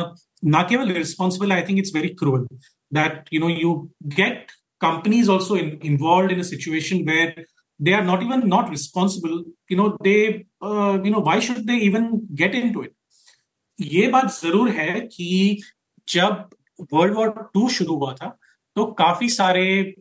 ना 0.44 0.62
केवल 0.62 0.92
responsible 0.92 1.52
I 1.52 1.62
think 1.68 1.78
it's 1.78 1.94
very 1.94 2.08
cruel 2.20 2.46
that 2.94 3.28
you 3.32 3.40
know 3.40 3.48
you 3.48 3.74
get 4.16 4.50
companies 4.80 5.30
also 5.30 5.56
involve 5.56 6.30
in 6.30 6.42
situation 6.42 7.04
where 7.10 7.44
they 7.80 7.92
are 7.92 8.04
not 8.04 8.22
even 8.22 8.42
not 8.48 8.70
responsible 8.70 9.44
you 9.72 9.76
know 9.76 9.88
they 10.02 10.16
you 10.26 11.12
know 11.12 11.20
why 11.26 11.40
should 11.40 11.56
they 11.66 11.76
even 11.86 12.08
get 12.42 12.54
in 12.54 12.72
to 12.72 12.82
it 12.82 12.92
ये 13.78 14.06
बात 14.08 14.30
ज़रूर 14.32 14.68
है 14.70 15.00
कि 15.00 15.60
जब 16.08 16.48
world 16.92 17.14
war 17.14 17.28
to 17.54 17.68
शुरू 17.68 17.94
हुआ 17.96 18.12
था 18.14 18.36
तो 18.76 18.84
काफ़ी 18.98 19.28
सारे 19.28 19.94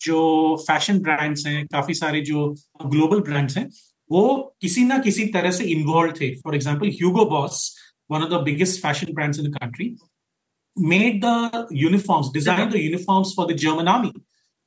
जो 0.00 0.18
फ़ैशन 0.66 0.98
ब्रांड्स 1.00 1.46
हैं, 1.46 1.66
काफ़ी 1.66 1.94
सारे 1.94 2.20
जो 2.20 2.48
ग्लोबल 2.86 3.20
ब्रांड्स 3.20 3.56
हैं 3.56 3.68
वो 4.10 4.56
किसी 4.62 4.84
ना 4.84 4.98
किसी 4.98 5.24
तरह 5.34 5.50
से 5.50 5.64
इन्वॉल्व 5.72 6.12
थे. 6.20 6.34
For 6.36 6.54
example 6.54 6.88
Hugo 6.90 7.24
Boss 7.30 7.76
one 8.10 8.22
of 8.22 8.30
the 8.30 8.42
biggest 8.44 8.80
fashion 8.82 9.12
brands 9.14 9.38
in 9.38 9.50
the 9.50 9.54
country 9.56 9.94
made 10.76 11.20
the 11.24 11.66
uniforms 11.74 12.32
design 12.32 12.70
the 12.70 12.76
uniforms 12.76 13.34
for 13.36 13.52
the 13.52 13.56
German 13.58 13.88
army 13.88 14.12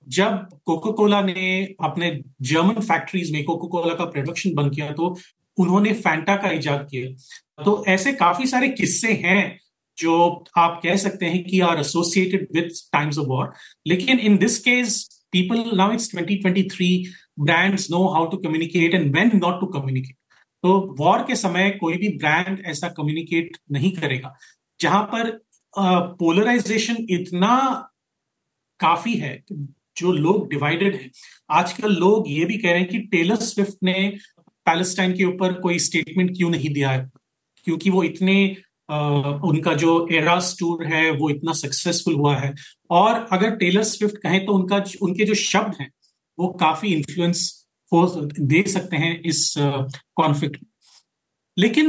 जब 0.07 0.47
कोको 0.65 0.91
कोला 0.93 1.21
ने 1.21 1.51
अपने 1.83 2.11
जर्मन 2.51 2.81
फैक्ट्रीज 2.81 3.31
में 3.31 3.43
कोको 3.45 3.67
कोला 3.67 3.93
का 3.95 4.05
प्रोडक्शन 4.07 4.53
बंद 4.55 4.73
किया 4.75 4.91
तो 4.93 5.15
उन्होंने 5.57 5.93
फैंटा 5.95 6.35
का 6.35 6.51
इजाद 6.51 6.87
किया। 6.91 7.63
तो 7.63 7.83
ऐसे 7.89 8.13
काफ़ी 8.13 8.47
सारे 8.47 8.69
किस्से 8.69 9.13
हैं 9.23 9.59
जो 9.97 10.13
आप 10.57 10.79
कह 10.83 10.95
सकते 10.97 11.25
हैं 11.25 11.43
कि 11.43 11.59
are 11.61 11.79
associated 11.79 12.47
with 12.55 12.69
times 12.93 13.17
of 13.19 13.27
war 13.27 13.51
लेकिन 13.87 14.19
in 14.19 14.37
this 14.37 14.57
case 14.59 15.03
people 15.33 15.63
now 15.77 15.93
it's 15.93 16.09
2023 16.15 17.07
brands 17.37 17.89
know 17.91 18.07
how 18.07 18.25
to 18.27 18.37
communicate 18.37 18.93
and 18.93 19.11
when 19.13 19.31
not 19.35 19.59
to 19.61 19.67
communicate 19.67 20.15
तो 20.63 20.95
वॉर 20.99 21.23
के 21.27 21.35
समय 21.35 21.69
कोई 21.81 21.97
भी 21.97 22.07
ब्रांड 22.17 22.63
ऐसा 22.67 22.87
कम्युनिकेट 22.97 23.57
नहीं 23.71 23.91
करेगा। 23.91 24.35
जहाँ 24.79 25.03
पर 25.13 25.29
पोलराइजेशन 25.73 26.95
uh, 26.95 27.05
इतना 27.09 27.89
काफ़ी 28.79 29.13
है 29.15 29.43
जो 29.97 30.11
लोग 30.11 30.49
डिवाइडेड 30.49 30.95
है। 30.95 31.09
आजकल 31.51 31.95
लोग 31.95 32.29
ये 32.29 32.45
भी 32.45 32.57
कह 32.57 32.71
रहे 32.71 32.79
हैं 32.79 32.89
कि 32.89 32.99
टेलर 33.11 33.35
स्विफ्ट 33.35 33.77
ने 33.83 33.93
पैलेस्टाइन 34.65 35.13
के 35.17 35.25
ऊपर 35.25 35.53
कोई 35.61 35.79
स्टेटमेंट 35.79 36.35
क्यों 36.37 36.49
नहीं 36.49 36.73
दिया 36.73 36.91
है? 36.91 37.09
क्योंकि 37.65 37.89
वो 37.89 38.03
इतने 38.03 38.55
Uh, 38.89 39.39
उनका 39.47 39.73
जो 39.73 39.91
एरास 40.11 40.55
टूर 40.59 40.83
है 40.85 41.11
वो 41.11 41.29
इतना 41.29 41.53
सक्सेसफुल 41.53 42.15
हुआ 42.15 42.35
है। 42.35 42.53
और 42.91 43.27
अगर 43.31 43.55
टेलर 43.55 43.83
स्विफ्ट 43.83 44.17
कहें 44.17 44.45
तो 44.45 44.53
उनका 44.53 44.83
उनके 45.01 45.25
जो 45.25 45.33
शब्द 45.33 45.75
हैं 45.81 45.89
वो 46.41 46.47
काफ़ी 46.59 46.93
इन्फ्लुएंस 46.93 47.47
हो 47.91 48.05
दे 48.53 48.63
सकते 48.71 48.97
हैं 48.97 49.13
इस 49.31 49.53
कॉन्फ्लिक्ट 49.57 50.55
में। 50.55 50.69
लेकिन 51.57 51.87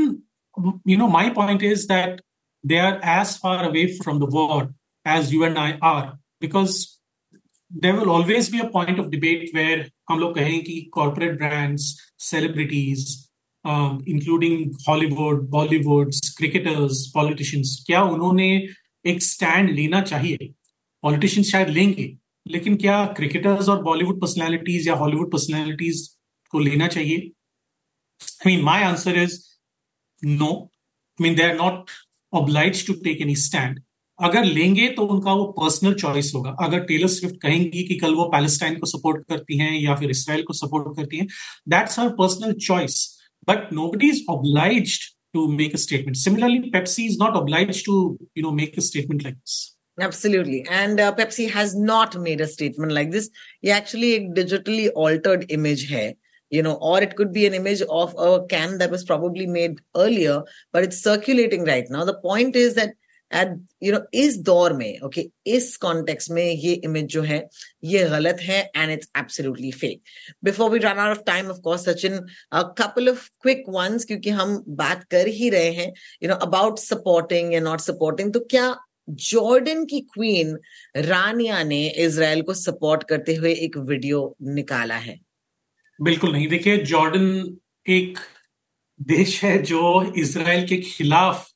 you 0.88 0.97
know 0.99 1.09
my 1.09 1.31
point 1.37 1.62
is 1.62 1.87
that 1.88 2.21
they 2.65 2.79
are 2.79 3.01
as 3.19 3.37
far 3.43 3.65
away 3.65 3.87
from 3.99 4.19
the 4.21 4.29
war 4.33 4.73
as 5.07 5.33
you 5.35 5.45
and 5.45 5.59
I 5.59 5.73
are 5.85 6.07
because 6.41 6.85
there 7.71 7.99
will 7.99 8.09
always 8.11 8.51
be 8.53 8.59
a 8.59 8.69
point 8.73 8.99
of 9.01 9.07
debate 9.09 9.51
where 9.55 9.91
हम 10.11 10.19
लोग 10.19 10.35
कहें 10.35 10.62
कि 10.65 10.81
corporate 10.95 11.37
brands 11.37 11.97
celebrities 12.31 13.07
including 13.65 14.73
Hollywood 14.88 15.49
Bollywood 15.51 16.11
cricketers 16.38 17.07
politicians 17.15 17.83
क्या 17.87 18.03
उन्होंने 18.15 18.49
एक 19.05 19.23
stand 19.23 19.71
लेना 19.71 20.01
चाहिए? 20.03 20.53
Politicians 21.05 21.51
शायद 21.51 21.69
लेंगे। 21.69 22.05
लेकिन 22.47 22.77
क्या 22.77 23.05
क्रिकेटर्स 23.17 23.69
और 23.69 23.83
बॉलीवुड 23.83 24.21
पर्सनैलिटीज 24.21 24.89
या 24.89 24.95
हॉलीवुड 24.95 25.31
पर्सनैलिटीज 25.33 26.07
को 26.53 26.59
लेना 26.59 26.87
चाहिए? 26.89 27.17
I 27.17 28.55
mean 28.55 28.65
my 28.65 28.83
answer 28.83 29.19
is 29.19 29.39
no 30.23 30.51
I 30.51 31.23
mean 31.23 31.35
they 31.35 31.43
are 31.43 31.55
not 31.57 31.91
obliged 32.33 32.87
to 32.87 32.93
take 33.05 33.21
any 33.21 33.37
stand 33.37 33.81
अगर 34.19 34.45
लेंगे 34.45 34.89
तो 34.89 35.05
उनका 35.07 35.33
वो 35.33 35.45
पर्सनल 35.53 35.95
चॉइस 35.95 36.33
होगा। 36.35 36.51
अगर 36.65 36.81
टेलर 36.85 37.09
स्विफ्ट 37.09 37.37
कहेंगी 37.43 37.83
कि 37.85 37.95
कल 37.99 38.15
वो 38.15 38.25
पैलेस्टाइन 38.25 38.79
को 38.79 38.87
सपोर्ट 38.87 39.27
करती 39.29 39.59
हैं 39.59 39.73
या 39.81 39.95
फिर 39.97 40.11
इसराइल 40.11 40.43
को 40.43 40.53
सपोर्ट 40.53 40.97
करती 40.97 41.19
हैं 41.19 41.27
that's 41.69 41.99
her 41.99 42.09
personal 42.19 42.53
choice 42.67 42.97
but 43.49 43.73
no 43.73 43.87
nobody 43.87 44.09
is 44.09 44.23
obliged 44.31 45.11
to 45.35 45.47
make 45.53 45.75
a 45.75 45.79
statement 45.79 46.17
similarly 46.17 46.59
Pepsi 46.71 47.07
is 47.07 47.19
not 47.23 47.35
obliged 47.35 47.85
to 47.87 47.95
you 48.39 48.43
know 48.43 48.51
make 48.57 48.79
a 48.79 48.81
statement 48.81 49.23
like 49.23 49.37
this. 49.37 49.57
Absolutely. 49.98 50.66
And 50.70 51.00
uh, 51.00 51.13
Pepsi 51.13 51.50
has 51.50 51.76
not 51.76 52.16
made 52.16 52.40
a 52.40 52.48
statement 52.48 52.92
like 52.92 53.12
this. 53.12 53.30
Yeah, 53.62 53.78
actually 53.78 54.16
a 54.16 54.30
digitally 54.30 54.90
altered 54.96 55.46
image 55.50 55.90
hai, 55.92 56.16
you 56.52 56.62
know, 56.62 56.76
or 56.76 57.02
it 57.02 57.16
could 57.16 57.34
be 57.34 57.48
an 57.48 57.56
image 57.56 57.82
of 57.90 58.13
a 58.18 58.46
can 58.46 58.78
that 58.78 58.92
was 58.92 59.04
probably 59.04 59.48
made 59.48 59.82
earlier, 59.96 60.44
but 60.72 60.84
it's 60.84 61.02
circulating 61.02 61.66
right 61.66 61.86
now. 61.90 62.06
The 62.06 62.20
point 62.20 62.56
is 62.56 62.76
that 62.76 62.94
at 63.32 63.58
you 63.84 63.92
know 63.94 64.00
इस 64.13 64.38
दौर 64.40 64.74
में 64.74 65.00
okay 65.00 65.22
okay, 65.22 65.32
इस 65.56 65.76
context 65.78 66.32
में 66.32 66.44
ये 66.44 66.74
image 66.74 67.06
जो 67.13 67.22
है 67.22 67.40
ये 67.84 68.04
गलत 68.10 68.38
है 68.42 68.60
and 68.76 68.92
it's 68.92 69.10
absolutely 69.18 69.72
fake 69.72 70.02
before 70.44 70.70
we 70.72 70.80
run 70.80 70.98
out 70.98 71.18
of 71.18 71.24
time 71.28 71.50
of 71.52 71.60
course 71.63 71.86
Sachin 71.90 72.20
couple 72.54 73.10
of 73.10 73.28
quick 73.42 73.63
ones 73.70 74.06
क्योंकि 74.06 74.30
हम 74.40 74.58
बात 74.84 75.04
कर 75.12 75.28
ही 75.40 75.50
रहे 75.50 75.72
हैं 75.82 75.92
यू 76.24 76.30
नो 76.30 76.36
अबाउट 76.48 76.80
सपोर्टिंग 76.80 77.54
या 77.54 77.60
नॉट 77.62 77.82
सपोर्टिंग 77.82 78.34
तो 78.34 78.40
क्या 78.52 78.76
Jordan 79.09 79.85
की 79.85 80.01
क्वीन 80.12 80.57
रानिया 80.99 81.62
ने 81.65 81.87
इसराइल 82.05 82.43
को 82.43 82.55
सपोर्ट 82.55 83.03
करते 83.09 83.35
हुए 83.35 83.53
एक 83.55 83.77
वीडियो 83.79 84.21
निकाला 84.43 84.97
है। 84.97 85.19
बिल्कुल 85.99 86.33
नहीं, 86.33 86.49
देखिए, 86.49 86.77
जॉर्डन 86.79 87.57
एक 87.87 88.19
देश 89.01 89.43
है 89.45 89.57
जो 89.62 90.12
इसराइल 90.19 90.67
के 90.69 90.77
खिलाफ 90.83 91.49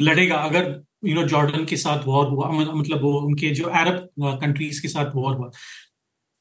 लड़ेगा। 0.00 0.36
अगर 0.38 0.82
यू 1.04 1.14
नो 1.14 1.22
जॉर्डन 1.28 1.64
के 1.64 1.76
साथ 1.76 2.06
वॉर 2.06 2.26
हुआ 2.28 2.50
मतलब 2.50 3.02
वो 3.02 3.12
उनके 3.20 3.50
जो 3.54 3.64
अरब 3.70 4.08
कंट्रीज़ 4.40 4.80
के 4.82 4.88
साथ 4.88 5.10
वॉर 5.14 5.34
हुआ 5.36 5.50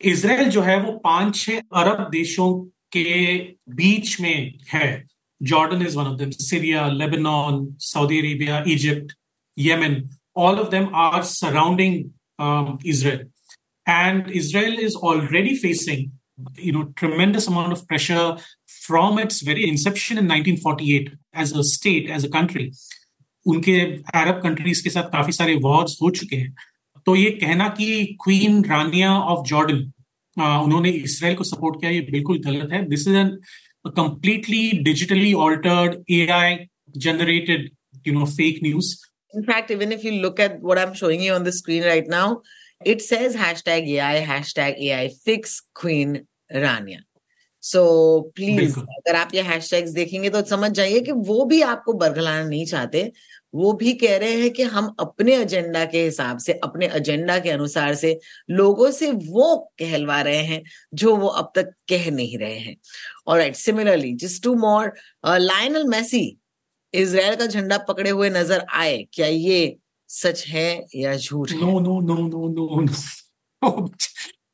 इसराइल 0.02 0.50
जो 0.50 0.62
है 0.62 0.80
वो 0.82 0.92
पाँच 1.00 1.36
छह 1.36 1.60
अरब 1.76 2.08
देशों 2.12 2.54
के 2.92 3.36
बीच 3.72 4.20
में 4.22 4.54
है। 4.70 4.88
Jordan 5.42 5.82
is 5.82 5.98
one 5.98 6.06
of 6.06 6.18
them 6.18 6.30
Syria, 6.32 6.88
Lebanon, 6.89 7.66
Saudi 7.82 8.20
Arabia, 8.20 8.63
Egypt 8.68 9.13
Yemen 9.57 10.03
all 10.37 10.59
of 10.59 10.71
them 10.71 10.95
are 10.97 11.23
surrounding 11.33 12.05
Israel 12.87 13.27
and 13.87 14.31
Israel 14.31 14.75
is 14.79 14.95
already 14.97 15.57
facing, 15.57 16.12
you 16.57 16.73
know, 16.73 16.81
tremendous 16.95 17.47
amount 17.49 17.73
of 17.73 17.87
pressure 17.88 18.37
from 18.83 19.19
its 19.19 19.41
very 19.41 19.67
inception 19.67 20.19
in 20.19 20.29
1948 20.29 21.09
as 21.35 21.53
a 21.53 21.64
state, 21.64 22.11
as 22.11 22.25
a 22.25 22.31
country. 22.31 22.71
उनके 23.47 23.79
अरब 24.21 24.41
countries 24.43 24.81
के 24.81 24.91
साथ 24.91 25.09
काफी 25.12 25.33
सारे 25.33 25.55
Wars 25.62 25.97
हो 26.03 26.11
चुके 26.19 26.37
हैं 26.37 26.55
तो 27.07 27.14
ये 27.17 27.31
कहना 27.43 27.69
कि 27.79 27.87
क्वीन 28.25 28.64
रानिया 28.64 29.12
ऑफ 29.35 29.47
जॉर्डन 29.49 29.79
उन्होंने 30.37 30.91
इसराइल 30.91 31.37
को 31.37 31.45
सपोर्ट 31.45 31.81
किया 31.81 31.91
ये 31.91 32.01
बिल्कुल 32.11 32.38
गलत 32.47 32.73
है 32.73 32.85
this 32.88 33.09
is 33.09 33.14
an 33.17 33.38
completely 33.97 34.83
digitally 34.87 35.29
altered 35.43 35.93
AI 36.14 36.69
generated, 36.97 37.71
you 38.05 38.12
know, 38.12 38.27
fake 38.27 38.61
news. 38.62 38.88
In 39.34 39.43
fact, 39.43 39.72
even 39.72 39.91
if 39.91 40.04
you 40.04 40.22
look 40.22 40.39
at 40.39 40.60
what 40.62 40.78
I'm 40.78 40.93
showing 40.93 41.22
you 41.22 41.34
on 41.34 41.43
the 41.43 41.52
screen 41.52 41.84
right 41.84 42.08
now, 42.08 42.41
it 42.86 43.02
says 43.02 43.36
hashtag 43.36 43.88
AI, 43.88 44.22
hashtag 44.22 44.78
AI 44.80 45.10
fix 45.26 45.62
Queen 45.74 46.28
Rania. 46.54 47.02
So 47.63 47.80
so, 47.80 48.36
please 48.36 48.80
अगर 48.80 49.15
आप 49.15 49.30
ये 49.34 49.41
hashtags 49.41 49.91
देखेंगे 49.91 50.30
तो 50.30 50.41
समझ 50.46 50.72
जाइए 50.72 51.00
कि 51.02 51.12
वो 51.12 51.46
भी 51.46 51.62
आपको 51.62 51.93
बरगलाना 51.93 52.43
नहीं 52.48 52.65
चाहते। 52.65 53.12
वो 53.56 53.72
भी 53.74 53.93
कह 53.93 54.17
रहे 54.17 54.41
हैं 54.41 54.50
कि 54.54 54.63
हम 54.63 54.96
अपने 55.00 55.36
एजेंडा 55.36 55.86
के 55.86 56.04
हिसाब 56.04 56.38
से 56.38 56.54
अपने 56.63 56.89
एजेंडा 56.96 57.39
के 57.39 57.50
अनुसार 57.50 57.96
से 57.96 58.19
लोगों 58.50 58.91
से 58.91 59.12
वो 59.12 59.56
कहलवा 59.80 60.22
रहे 60.22 60.43
हैं 60.43 60.62
जो 60.93 61.15
वो 61.15 61.28
अब 61.28 61.52
तक 61.56 61.74
कह 61.89 62.12
नहीं 62.12 62.38
रहे 62.38 62.58
हैं। 62.60 62.76
और 63.28 63.38
right 63.38 63.56
similarly 63.56 64.13
just 64.13 64.43
two 64.43 64.56
more 64.56 64.93
Lionel 65.26 65.88
Messi 65.88 66.38
Israel 66.94 67.36
का 67.36 67.46
झंडा 67.46 67.78
पकड़े 67.88 68.10
हुए 68.10 68.30
नज़र 68.30 68.66
आए, 68.74 68.98
क्या 69.14 69.28
ये 69.28 69.76
सच 70.10 70.46
है 70.48 70.86
या 70.96 71.16
झूठ 71.16 71.52
no 71.54 71.80
no 71.80 72.00
no 72.02 72.16
no 72.28 72.82
no 72.82 73.92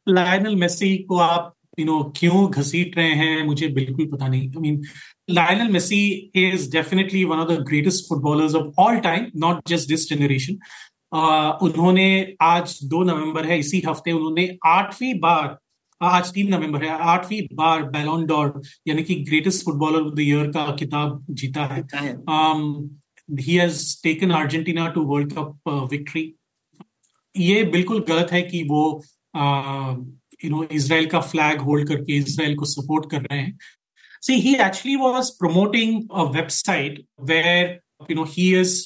Lionel 0.07 0.55
Messi 0.55 0.97
को 1.03 1.17
आप 1.19 1.53
यू 1.79 1.85
नो 1.85 2.01
क्यों 2.17 2.49
घसीट 2.51 2.97
रहे 2.97 3.13
हैं, 3.13 3.43
मुझे 3.45 3.67
बिल्कुल 3.69 4.05
पता 4.07 4.27
नहीं। 4.27 4.41
I 4.41 4.61
mean 4.61 4.81
Lionel 5.29 5.71
Messi 5.71 6.01
is 6.35 6.69
definitely 6.71 7.23
one 7.25 7.39
of 7.39 7.49
the 7.49 7.59
greatest 7.67 8.09
footballers 8.09 8.55
of 8.55 8.81
all 8.81 8.97
time 8.99 9.25
not 9.45 9.61
just 9.69 9.87
this 9.89 10.09
generation 10.09 10.59
उन्होंने 11.63 12.35
आज 12.41 12.77
दो 12.85 13.03
नवंबर 13.03 13.45
है, 13.45 13.59
इसी 13.59 13.81
हफ़्ते 13.87 14.11
उन्होंने 14.11 14.47
आठवीं 14.67 15.13
बार 15.19 15.57
आज 16.01 16.31
तीन 16.33 16.53
नवंबर 16.53 16.83
है 16.83 16.89
आठवीं 17.03 17.41
बार 17.53 17.81
बैलोन 17.91 18.25
डॉर 18.25 18.61
यानी 18.87 19.03
कि 19.03 19.15
greatest 19.23 19.63
footballer 19.65 20.01
of 20.01 20.13
the 20.15 20.19
year 20.19 20.47
का 20.47 20.65
किताब 20.75 21.25
जीता 21.31 21.65
है। 21.65 21.81
He. 23.31 23.49
Has 23.49 23.81
taken 24.03 24.31
Argentina 24.31 24.87
to 24.89 25.01
World 25.05 25.33
Cup 25.33 25.87
victory 25.91 26.23
ये 27.33 27.63
बिल्कुल 27.73 27.99
गलत 28.07 28.31
है 28.31 28.41
कि 28.41 28.63
वो 28.69 28.83
यू 30.43 30.49
नो 30.49 30.63
इसराइल 30.71 31.05
का 31.07 31.19
फ्लैग 31.21 31.61
होल्ड 31.61 31.87
करके 31.87 32.17
इसराइल 32.17 32.55
को 32.55 32.65
सपोर्ट 32.65 33.09
कर 33.11 33.21
रहे 33.21 33.39
हैं। 33.39 33.57
See 34.23 34.33
he 34.41 34.55
actually 34.55 34.95
was 34.95 35.29
promoting 35.39 36.01
a 36.11 36.23
website 36.31 37.05
where 37.23 37.79
you 38.11 38.15
know 38.15 38.23
he 38.29 38.53
is 38.59 38.79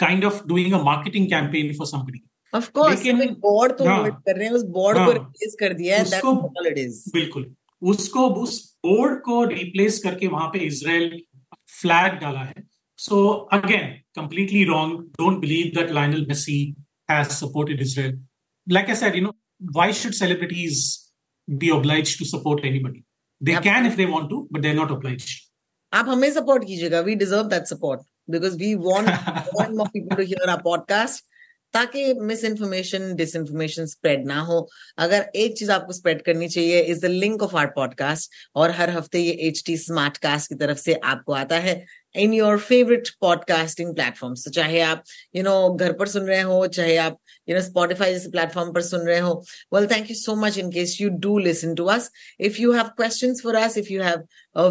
kind 0.00 0.24
of 0.24 0.46
doing 0.48 0.72
a 0.72 0.82
marketing 0.84 1.28
campaign 1.30 1.72
for 1.78 1.86
somebody 1.86 2.22
of 2.54 2.70
course 2.70 3.04
लेकिन- 3.04 3.36
बोर्ड 3.40 3.72
तो 3.78 3.84
हाँ। 3.84 3.98
होल्ड 3.98 4.14
कर 4.14 4.36
रहे 4.36 4.46
हैं 4.46 4.54
उस 4.54 4.62
बोर्ड 4.78 4.98
को 4.98 5.04
हाँ। 5.04 5.12
रिप्लेस 5.12 5.56
कर 5.60 5.74
दिया 5.74 5.98
है 5.98 6.04
दैट्स 6.04 6.24
ऑल 6.24 6.66
इट 6.66 6.78
इज़ 6.78 7.02
बिल्कुल 7.12 7.54
उसको 7.82 8.28
उस 8.42 8.58
बोर्ड 8.86 9.20
को 9.20 9.44
रिप्लेस 9.44 9.98
करके 10.04 10.26
वहाँ 10.34 10.48
पे 10.48 10.58
इसराइल 10.66 11.22
फ्लैग 11.80 12.18
डाला 12.20 12.40
है 12.40 12.64
so 12.98 13.28
again 13.52 13.86
completely 14.16 14.64
wrong 14.64 14.98
don't 15.20 15.38
believe 15.40 15.72
that 15.80 16.28
Messi 16.28 16.58
has 17.10 17.28
supported 17.28 17.80
Israel 17.82 18.20
like 18.66 18.88
I 18.88 18.94
said 18.94 19.16
you 19.16 19.22
know 19.22 19.34
why 19.76 19.92
should 20.02 20.12
celebrities 20.12 20.84
be 21.48 21.68
obliged 21.70 22.18
to 22.18 22.26
support 22.28 22.60
anybody 22.68 23.00
they 23.40 23.54
Yep. 23.54 23.62
can 23.62 23.86
if 23.86 23.96
they 24.00 24.04
want 24.10 24.28
to 24.32 24.36
but 24.52 24.62
they're 24.64 24.78
not 24.80 24.92
obliged 24.96 25.30
आप 25.92 26.08
हमें 26.08 26.30
support 26.32 26.64
कीजिएगा 26.66 27.00
we 27.06 27.14
deserve 27.14 27.48
that 27.48 27.64
support 27.66 28.00
because 28.30 28.56
we 28.58 28.74
want 28.84 29.08
and 29.62 29.76
more 29.80 29.88
people 29.96 30.20
to 30.20 30.26
hear 30.30 30.46
our 30.52 30.62
podcast 30.68 31.24
ताकि 31.74 32.12
miss 32.14 32.44
information 32.44 33.14
dish 33.14 33.36
information 33.36 33.86
spread 33.86 34.26
ना 34.26 34.40
हो। 34.40 34.68
अगर 34.98 35.30
एक 35.36 35.56
चीज़ 35.58 35.70
आपको 35.72 35.92
स्प्रेड 35.92 36.22
करनी 36.22 36.48
चाहिए 36.48 36.80
is 36.82 37.00
the 37.00 37.10
link 37.10 37.42
of 37.42 37.56
our 37.56 37.66
podcast 37.66 38.30
और 38.54 38.70
हर 38.70 38.90
हफ़्ते 38.90 39.18
ये 39.18 39.32
एच 39.48 39.62
टी 39.66 39.76
स्मार्ट 39.76 40.16
कास्ट 40.18 40.48
की 40.48 40.54
तरफ़ 40.54 40.78
से 40.78 40.94
आपको 41.04 41.32
आता 41.32 41.58
है। 41.58 41.74
In 42.14 42.32
your 42.34 42.58
favourite 42.58 43.08
podcasting 43.20 43.94
platform 43.94 44.34
चाहे 44.34 44.80
आप 44.80 45.02
यू 45.36 45.42
नो 45.42 45.74
घर 45.74 45.92
पर 45.92 46.08
सुन 46.08 46.26
रहे 46.26 46.40
हो, 46.40 46.66
चाहे 46.66 46.96
आप 46.96 47.18
यू 47.48 47.54
नो 47.56 47.62
स्पॉटिफाई 47.62 48.12
जैसे 48.12 48.30
प्लेटफॉर्म 48.30 48.72
पर 48.72 48.82
सुन 48.82 49.06
रहे 49.06 49.18
हो 49.18 49.44
well 49.74 49.86
thank 49.86 50.10
you 50.10 50.16
so 50.16 50.34
much 50.36 50.58
in 50.58 50.70
case 50.70 50.96
you 51.00 51.08
do 51.20 51.38
listen 51.38 51.74
to 51.74 51.84
us 51.84 52.10
if 52.40 52.60
you 52.60 52.72
have 52.72 52.88
question 52.96 53.34
for 53.34 53.54
us 53.54 53.78
if 53.78 53.92
you 53.92 54.02
have 54.02 54.24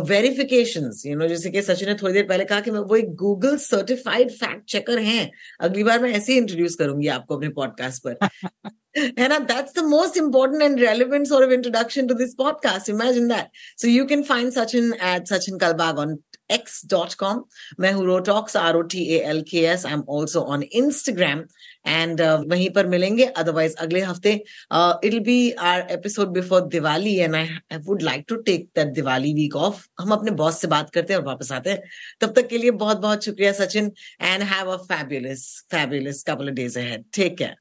verification 0.09 0.91
you 1.05 1.15
know 1.15 1.27
जैसे 1.27 1.49
कि 1.49 1.61
सचिन 1.61 1.89
ने 1.89 1.95
थोड़ी 1.95 2.13
देर 2.13 2.27
पहले 2.27 2.45
कहा 2.45 2.59
कि 2.61 2.71
मैं 2.71 2.79
वो 2.79 2.95
एक 2.95 3.13
गूगल 3.15 3.57
सर्टिफाइड 3.57 4.31
फैक्ट 4.31 4.69
चेकर 4.69 4.99
हैं। 4.99 5.29
अगली 5.61 5.83
बार 5.83 5.99
मैं 5.99 6.11
ऐसे 6.11 6.31
ही 6.33 6.37
इंट्रोड्यूस 6.39 6.75
करूँगी 6.75 7.07
आपको 7.07 7.37
अपने 7.37 7.49
पॉडकास्ट 7.49 8.07
पर। 8.07 8.71
And 8.95 9.31
uh, 9.31 9.39
that's 9.47 9.71
the 9.71 9.83
most 9.83 10.17
important 10.17 10.61
and 10.61 10.79
relevant 10.79 11.27
sort 11.27 11.43
of 11.43 11.51
introduction 11.51 12.07
to 12.09 12.13
this 12.13 12.35
podcast. 12.35 12.89
Imagine 12.89 13.29
that. 13.29 13.49
So 13.77 13.87
you 13.87 14.05
can 14.05 14.23
find 14.23 14.51
Sachin 14.51 14.91
at 14.99 15.27
Sachin 15.27 15.57
Kalbag 15.57 15.97
on 15.97 16.19
x.com. 16.49 17.43
मैं 17.79 17.91
हूँ 17.93 18.05
Rotox, 18.05 18.55
R-O-T-A-L-K-S. 18.61 19.85
I'm 19.85 20.03
also 20.07 20.43
on 20.43 20.63
Instagram. 20.75 21.45
And 21.85 22.21
uh, 22.21 22.43
वहीं 22.49 22.69
पर 22.73 22.87
मिलेंगे. 22.87 23.31
Otherwise, 23.37 23.75
अगले 23.75 24.01
हफ़्ते 24.01 24.39
uh, 24.71 24.93
it'll 25.03 25.23
be 25.23 25.53
our 25.57 25.85
episode 25.89 26.33
before 26.33 26.61
Diwali 26.67 27.23
and 27.25 27.35
I, 27.35 27.49
I 27.71 27.77
would 27.77 28.03
like 28.03 28.27
to 28.27 28.41
take 28.43 28.73
that 28.73 28.93
Diwali 28.93 29.33
week 29.33 29.55
off. 29.55 29.87
हम 29.99 30.11
अपने 30.11 30.31
boss 30.43 30.61
से 30.61 30.67
बात 30.67 30.89
करते 30.89 31.13
हैं 31.13 31.19
और 31.19 31.25
वापस 31.27 31.51
आते 31.51 31.69
हैं. 31.69 31.81
तब 32.21 32.33
तक 32.35 32.47
के 32.47 32.57
लिए 32.57 32.71
बहुत 32.71 32.97
बहुत 32.97 33.23
शुक्रिया 33.23 33.51
Sachin 33.63 33.91
and 34.19 34.43
have 34.43 34.67
a 34.67 34.77
fabulous, 34.77 35.63
fabulous 35.71 36.23
couple 36.23 36.49
of 36.49 36.55
days 36.55 36.75
ahead. 36.75 37.05
Take 37.13 37.37
care. 37.37 37.60